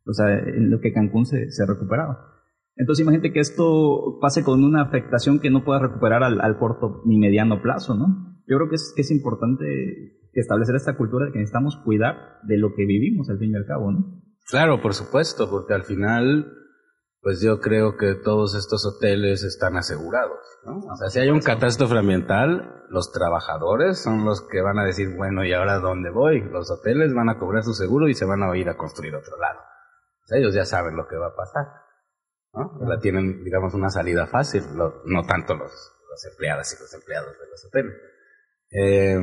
[0.05, 2.35] O sea, en lo que Cancún se, se recuperaba.
[2.75, 7.01] Entonces imagínate que esto pase con una afectación que no pueda recuperar al, al corto
[7.05, 8.37] ni mediano plazo, ¿no?
[8.47, 12.57] Yo creo que es, que es importante establecer esta cultura de que necesitamos cuidar de
[12.57, 14.21] lo que vivimos al fin y al cabo, ¿no?
[14.49, 16.53] Claro, por supuesto, porque al final,
[17.21, 20.79] pues yo creo que todos estos hoteles están asegurados, ¿no?
[20.79, 25.15] O sea, si hay un catástrofe ambiental, los trabajadores son los que van a decir,
[25.15, 26.41] bueno, ¿y ahora dónde voy?
[26.41, 29.37] Los hoteles van a cobrar su seguro y se van a ir a construir otro
[29.37, 29.59] lado.
[29.59, 31.65] O sea, ellos ya saben lo que va a pasar,
[32.53, 32.87] ¿no?
[32.87, 35.71] La tienen, digamos, una salida fácil, no tanto los,
[36.09, 37.95] los empleadas y los empleados de los hoteles.
[38.71, 39.19] Eh,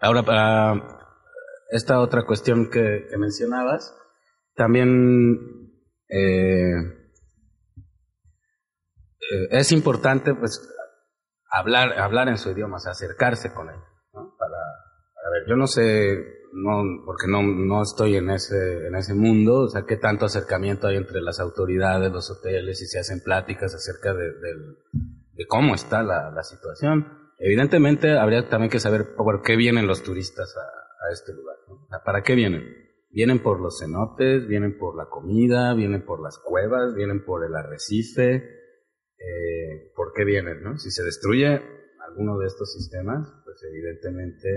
[0.00, 0.98] ahora, para
[1.70, 3.94] esta otra cuestión que, mencionabas,
[4.54, 5.72] también
[6.08, 6.72] eh,
[9.30, 10.72] eh, es importante pues
[11.50, 13.80] hablar hablar en su idioma, acercarse con él.
[14.12, 14.58] Para,
[15.14, 16.16] para ver, yo no sé,
[16.52, 20.86] no, porque no, no estoy en ese, en ese mundo, o sea, qué tanto acercamiento
[20.86, 24.32] hay entre las autoridades, los hoteles, y se hacen pláticas acerca de,
[25.48, 27.25] cómo está la situación.
[27.38, 31.86] Evidentemente habría también que saber por qué vienen los turistas a, a este lugar, ¿no?
[32.04, 32.62] ¿para qué vienen?
[33.10, 37.54] Vienen por los cenotes, vienen por la comida, vienen por las cuevas, vienen por el
[37.54, 38.34] arrecife.
[39.18, 40.62] Eh, ¿Por qué vienen?
[40.62, 40.76] No?
[40.78, 41.46] Si se destruye
[42.06, 44.48] alguno de estos sistemas, pues evidentemente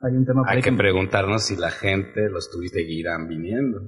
[0.00, 3.28] Hay un tema por hay ahí que que- preguntarnos si la gente, los turistas seguirán
[3.28, 3.80] viniendo.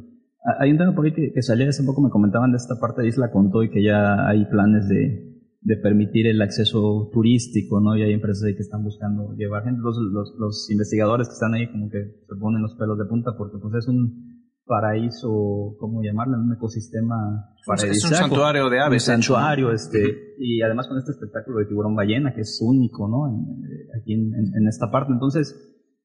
[0.60, 3.02] Hay un tema por ahí que, que salió hace poco, me comentaban de esta parte
[3.02, 5.31] de Isla Contó y que ya hay planes de,
[5.64, 7.96] de permitir el acceso turístico, ¿no?
[7.96, 9.80] Y hay empresas ahí que están buscando llevar gente.
[9.80, 11.98] Los, los, los investigadores que están ahí como que
[12.28, 14.32] se ponen los pelos de punta porque pues es un
[14.64, 16.38] paraíso, ¿cómo llamarlo?
[16.38, 18.14] Un ecosistema un- es un paradisíaco.
[18.16, 22.40] santuario de aves, Un santuario, este, y además con este espectáculo de tiburón ballena que
[22.40, 23.28] es único, ¿no?
[23.28, 25.12] En- eh, aquí en, en- en esta parte.
[25.12, 25.54] Entonces,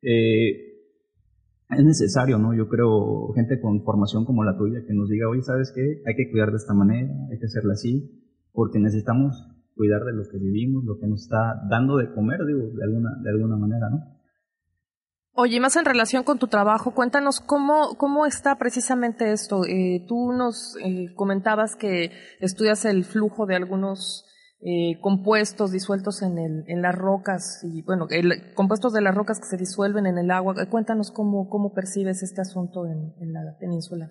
[0.03, 0.49] eh,
[1.70, 2.53] es necesario, ¿no?
[2.55, 6.01] Yo creo, gente con formación como la tuya, que nos diga, oye, ¿sabes qué?
[6.08, 8.24] Hay que cuidar de esta manera, hay que hacerla así,
[8.58, 12.62] porque necesitamos cuidar de lo que vivimos, lo que nos está dando de comer, digo,
[12.76, 14.18] de alguna, de alguna manera, ¿no?
[15.34, 19.64] Oye, más en relación con tu trabajo, cuéntanos cómo, cómo está precisamente esto.
[19.64, 24.26] Eh, tú nos eh, comentabas que estudias el flujo de algunos
[24.62, 29.39] eh, compuestos disueltos en, el, en las rocas y, bueno, el, compuestos de las rocas
[29.39, 30.55] que se disuelven en el agua.
[30.72, 34.10] Cuéntanos cómo, cómo percibes este asunto en la península.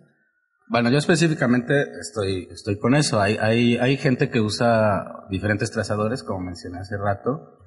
[0.68, 3.20] Bueno, yo específicamente estoy, estoy con eso.
[3.20, 7.58] Hay, hay, hay gente que usa diferentes trazadores, como mencioné hace rato.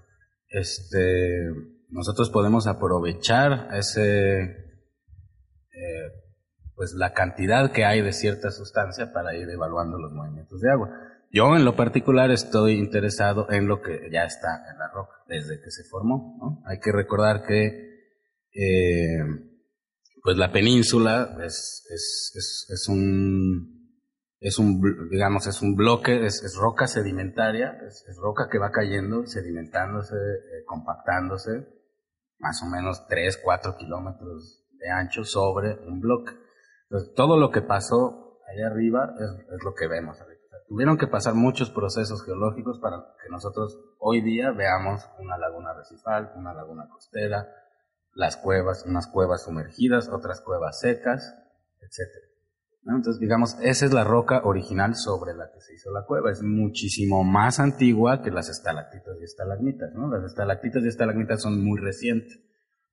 [0.49, 1.49] Este,
[1.89, 6.09] nosotros podemos aprovechar ese, eh,
[6.75, 10.89] pues la cantidad que hay de cierta sustancia para ir evaluando los movimientos de agua.
[11.31, 15.61] Yo en lo particular estoy interesado en lo que ya está en la roca desde
[15.61, 16.63] que se formó.
[16.65, 17.89] Hay que recordar que
[18.51, 19.19] eh,
[20.24, 23.80] pues la península es, es, es, es un
[24.41, 28.72] es un digamos es un bloque es, es roca sedimentaria es, es roca que va
[28.72, 31.80] cayendo sedimentándose eh, compactándose
[32.39, 36.32] más o menos 3, 4 kilómetros de ancho sobre un bloque.
[37.15, 40.17] Todo lo que pasó allá arriba es, lo que vemos
[40.67, 46.32] tuvieron que pasar muchos procesos geológicos para que nosotros hoy día veamos una laguna recifal
[46.36, 47.47] una laguna costera
[48.14, 51.36] las cuevas, unas cuevas sumergidas, otras cuevas secas.
[52.84, 52.97] ¿no?
[52.97, 56.32] Entonces, digamos, esa es la roca original sobre la que se hizo la cueva.
[56.32, 59.93] Es muchísimo más antigua que las estalactitas y estalagmitas.
[59.93, 60.10] ¿no?
[60.10, 62.39] Las estalactitas y estalagmitas son muy recientes.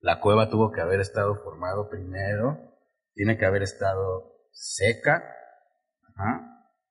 [0.00, 2.76] La cueva tuvo que haber estado formado primero,
[3.14, 5.24] tiene que haber estado seca,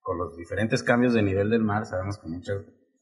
[0.01, 1.85] con los diferentes cambios de nivel del mar.
[1.85, 2.57] Sabemos que muchas,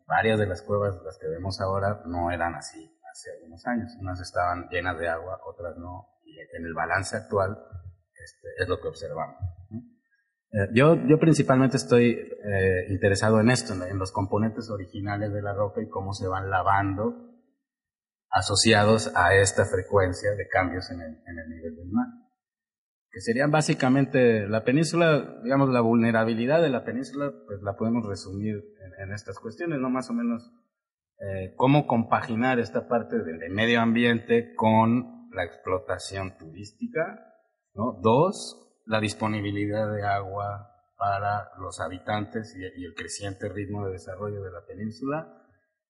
[0.06, 3.96] varias de las cuevas, las que vemos ahora, no eran así hace algunos años.
[4.00, 6.10] Unas estaban llenas de agua, otras no.
[6.26, 7.58] Y en el balance actual
[8.24, 9.38] este, es lo que observamos.
[9.70, 9.80] ¿no?
[10.52, 15.54] Eh, yo, yo principalmente estoy eh, interesado en esto, en, los componentes originales de la
[15.54, 17.30] roca y cómo se van lavando
[18.30, 22.08] asociados a esta frecuencia de cambios en el, en el nivel del mar.
[23.12, 28.56] Que serían básicamente la península, digamos, la vulnerabilidad de la península, pues la podemos resumir
[28.56, 29.92] en, en estas cuestiones, ¿no?
[29.92, 30.52] Más o menos
[31.20, 37.34] eh, cómo compaginar esta parte del, medio ambiente con la explotación turística.
[37.74, 44.52] Dos, la disponibilidad de agua para los habitantes y, el creciente ritmo de desarrollo de
[44.52, 45.28] la península.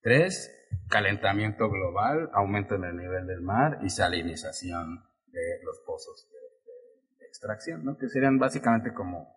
[0.01, 0.51] Tres,
[0.89, 7.97] calentamiento global, aumento en el nivel del mar y salinización de los pozos de, extracción,
[7.97, 9.35] que serían básicamente como,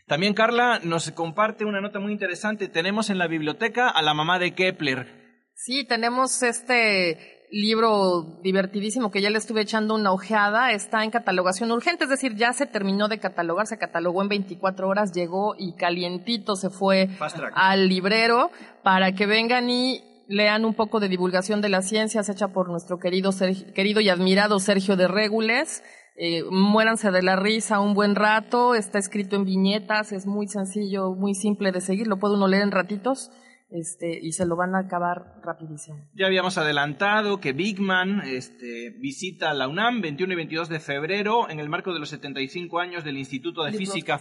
[0.06, 2.68] También Carla nos comparte una nota muy interesante.
[2.68, 5.42] Tenemos en la biblioteca a la mamá de Kepler.
[5.54, 11.70] Sí, tenemos este libro divertidísimo que ya le estuve echando una ojeada, está en catalogación
[11.72, 15.72] urgente, es decir, ya se terminó de catalogar, se catalogó en 24 horas, llegó y
[15.74, 17.08] calientito se fue
[17.54, 18.50] al librero
[18.82, 22.98] para que vengan y lean un poco de divulgación de las ciencias hecha por nuestro
[22.98, 25.82] querido, Sergio- querido y admirado Sergio de Régules.
[26.20, 31.12] Eh, muéranse de la risa un buen rato, está escrito en viñetas, es muy sencillo,
[31.14, 33.30] muy simple de seguir, lo puede uno leer en ratitos
[33.70, 35.98] este, y se lo van a acabar rapidísimo.
[36.14, 41.50] Ya habíamos adelantado que Big Man este, visita la UNAM 21 y 22 de febrero
[41.50, 43.92] en el marco de los 75 años del Instituto de Libros.
[43.92, 44.20] Física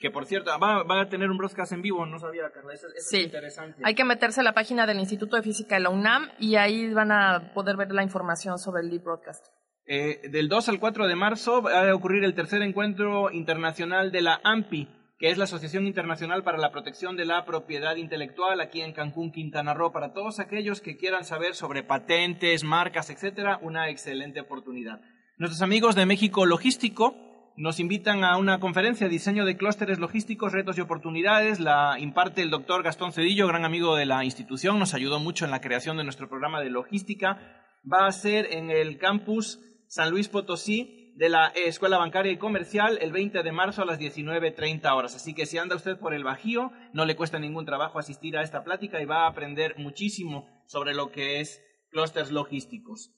[0.00, 2.86] Que por cierto, va, va a tener un broadcast en vivo, no sabía, Carla, eso,
[2.86, 3.16] eso Sí.
[3.18, 3.80] es interesante.
[3.84, 6.92] Hay que meterse a la página del Instituto de Física de la UNAM y ahí
[6.94, 9.44] van a poder ver la información sobre el Deep Broadcast.
[9.90, 14.20] Eh, del 2 al 4 de marzo va a ocurrir el tercer encuentro internacional de
[14.22, 18.82] la AMPI, que es la Asociación Internacional para la Protección de la Propiedad Intelectual aquí
[18.82, 19.90] en Cancún, Quintana Roo.
[19.90, 25.00] Para todos aquellos que quieran saber sobre patentes, marcas, etcétera, una excelente oportunidad.
[25.36, 27.16] Nuestros amigos de México Logístico
[27.56, 31.58] nos invitan a una conferencia Diseño de clústeres logísticos, retos y oportunidades.
[31.58, 34.78] La imparte el doctor Gastón Cedillo, gran amigo de la institución.
[34.78, 37.64] Nos ayudó mucho en la creación de nuestro programa de logística.
[37.92, 39.58] Va a ser en el campus
[39.88, 43.98] San Luis Potosí de la Escuela Bancaria y Comercial el 20 de marzo a las
[43.98, 45.16] 19.30 horas.
[45.16, 48.42] Así que si anda usted por el Bajío, no le cuesta ningún trabajo asistir a
[48.42, 51.60] esta plática y va a aprender muchísimo sobre lo que es
[51.90, 53.10] clústeres logísticos.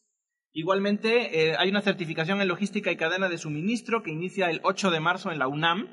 [0.53, 4.91] Igualmente, eh, hay una certificación en logística y cadena de suministro que inicia el 8
[4.91, 5.87] de marzo en la UNAM.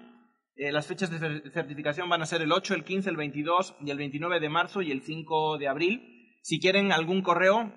[0.56, 3.76] Eh, las fechas de cer- certificación van a ser el 8, el 15, el 22
[3.82, 6.38] y el 29 de marzo y el 5 de abril.
[6.42, 7.74] Si quieren algún correo,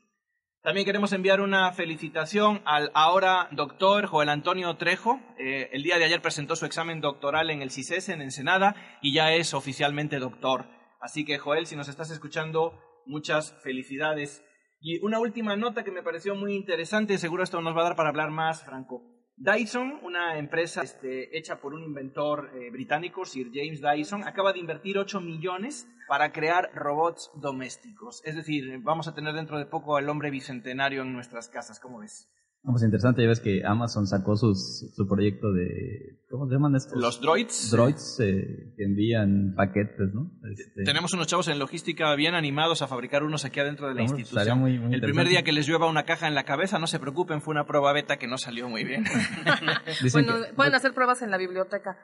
[0.64, 5.20] También queremos enviar una felicitación al ahora doctor Joel Antonio Trejo.
[5.40, 9.12] Eh, el día de ayer presentó su examen doctoral en el CISES en Ensenada y
[9.12, 10.68] ya es oficialmente doctor.
[11.00, 14.46] Así que Joel, si nos estás escuchando, muchas felicidades.
[14.84, 17.96] Y una última nota que me pareció muy interesante, seguro esto nos va a dar
[17.96, 19.04] para hablar más, Franco.
[19.38, 24.60] Dyson, una empresa este, hecha por un inventor eh, británico, Sir James Dyson, acaba de
[24.60, 28.24] invertir 8 millones para crear robots domésticos.
[28.26, 31.80] Es decir, vamos a tener dentro de poco al hombre bicentenario en nuestras casas.
[31.80, 32.28] ¿Cómo ves?
[32.64, 36.20] No, pues interesante, ya ves que Amazon sacó sus, su proyecto de...
[36.30, 36.96] ¿Cómo se llaman estos?
[36.96, 37.72] Los droids.
[37.72, 40.30] Droids eh, que envían paquetes, ¿no?
[40.52, 44.02] Este, Tenemos unos chavos en logística bien animados a fabricar unos aquí adentro de la
[44.02, 44.42] No, pues, institución.
[44.42, 46.86] estaría muy- muy el primer día que les llueva una caja en la cabeza, no
[46.86, 49.06] se preocupen, fue una prueba beta que no salió muy bien.
[50.14, 51.98] Bueno, que- pueden hacer pruebas en la biblioteca.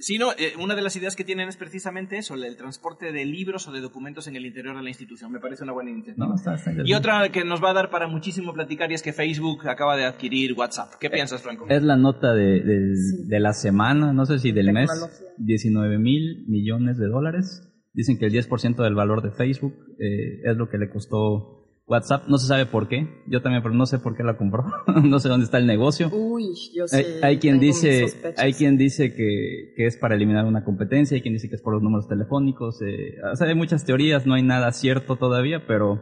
[0.00, 3.24] Sí, no, eh, una de las ideas que tienen es precisamente eso, el transporte de
[3.26, 5.30] libros o de documentos en el interior de la institución.
[5.30, 6.26] Me parece una buena iniciativa.
[6.26, 9.02] No, está- está y otra que nos va a dar para muchísimo platicar y es
[9.02, 10.94] que Facebook acaba de adquirir WhatsApp.
[11.00, 11.66] ¿Qué piensas, Franco?
[11.68, 12.94] Es la nota de, de,
[13.26, 15.26] de la semana, no sé si del mes, Tecnología.
[15.38, 17.66] 19 mil millones de dólares.
[17.92, 21.59] Dicen que el 10% del valor de Facebook eh, es lo que le costó
[21.90, 22.28] WhatsApp.
[22.28, 23.08] No se sabe por qué.
[23.26, 24.64] Yo también, pero no sé por qué la compró.
[25.04, 26.08] no sé dónde está el negocio.
[26.12, 26.96] Uy, yo sí.
[26.96, 31.20] Hay, hay quien dice, hay quien dice que, que es para eliminar una competencia, hay
[31.22, 32.80] quien dice que es por los números telefónicos.
[32.82, 36.00] eh, o sea, hay muchas teorías, no hay nada cierto todavía, pero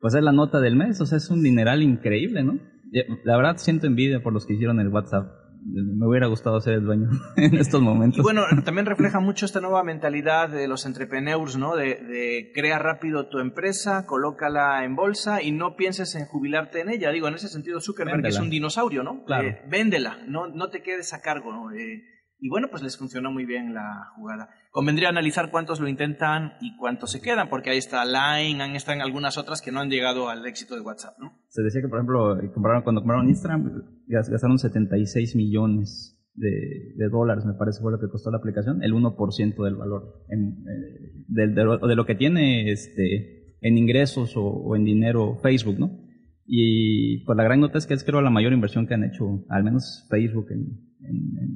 [0.00, 2.58] pues es la nota del mes, o sea, es un dineral increíble, ¿no?
[2.92, 5.26] Ya, La verdad siento envidia por los que hicieron el WhatsApp.
[5.64, 8.18] Me hubiera gustado ser el dueño en estos momentos.
[8.18, 11.76] Y bueno, también refleja mucho esta nueva mentalidad de los entrepreneurs, ¿no?
[11.76, 16.90] De, de crea rápido tu empresa, colócala en bolsa y no pienses en jubilarte en
[16.90, 17.10] ella.
[17.10, 18.34] Digo, en ese sentido Zuckerberg Véndela.
[18.34, 19.24] es un dinosaurio, ¿no?
[19.24, 19.48] Claro.
[19.48, 21.70] Eh, véndela, no, no te quedes a cargo, ¿no?
[21.72, 24.48] Eh, y bueno, pues les funcionó muy bien la jugada.
[24.70, 29.00] Convendría analizar cuántos lo intentan y cuántos se quedan, porque ahí está Line, ahí están
[29.00, 31.32] algunas otras que no han llegado al éxito de WhatsApp, ¿no?
[31.48, 37.08] Se decía que, por ejemplo, eh, compraron, cuando compraron Instagram, gas- gastaron 76 millones de,
[37.10, 41.24] dólares, me parece fue lo que costó la aplicación, el 1% del valor en, eh,
[41.26, 46.07] de, lo- de lo que tiene este, en ingresos o en dinero Facebook, ¿no?
[46.50, 49.44] Y pues la gran nota es que es creo la mayor inversión que han hecho,
[49.50, 50.80] al menos Facebook en,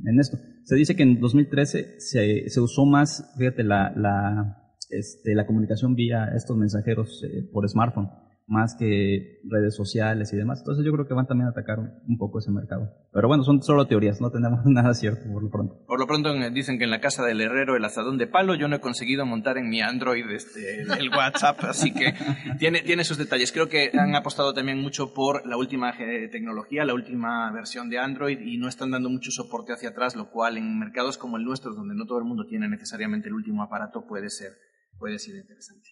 [0.07, 0.37] en- esto.
[0.65, 4.59] Se dice que en 2013 se, se usó más, fíjate, la, la,
[4.91, 8.11] este, la comunicación vía estos mensajeros eh, por smartphone,
[8.47, 10.61] más que redes sociales y demás.
[10.61, 12.93] Entonces yo creo que van también a atacar un, poco ese mercado.
[13.13, 15.85] Pero bueno, son solo teorías, no tenemos nada cierto por lo pronto.
[15.87, 18.69] Por lo pronto dicen que en la casa del herrero el asadón de palo, yo
[18.69, 22.15] no he conseguido montar en mi Android este, el WhatsApp, así que
[22.59, 23.53] tiene, tiene sus detalles.
[23.53, 27.99] Creo que han apostado también mucho por la última eh, tecnología, la última versión de
[27.99, 31.45] Android y no están dando mucho soporte hacia atrás, lo cual en mercados como el
[31.45, 34.53] nuestro, donde no todo el mundo tiene necesariamente el último aparato, puede ser,
[34.99, 35.91] puede ser interesante.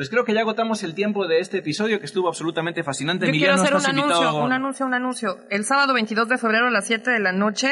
[0.00, 3.26] Pues creo que ya agotamos el tiempo de este episodio que estuvo absolutamente fascinante.
[3.26, 5.36] Yo quiero hacer un anuncio, invitado- un anuncio, un anuncio.
[5.50, 7.68] El sábado 22 de febrero a las 7 de la noche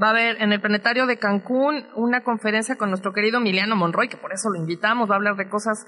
[0.00, 4.08] va a haber en el Planetario de Cancún una conferencia con nuestro querido Emiliano Monroy,
[4.08, 5.84] que por eso lo invitamos, va a hablar de cosas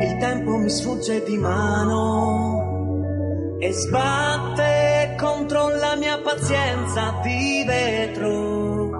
[0.00, 2.58] Il tempo mi sfugge di mano
[3.60, 8.90] e sbatte contro la mia pazienza di vetro.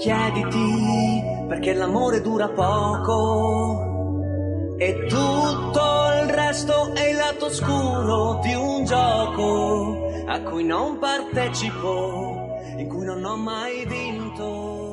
[0.00, 3.93] Chiediti perché l'amore dura poco
[4.76, 5.82] e tutto
[6.22, 13.04] il resto è il lato oscuro di un gioco a cui non partecipo, in cui
[13.04, 14.83] non ho mai vinto.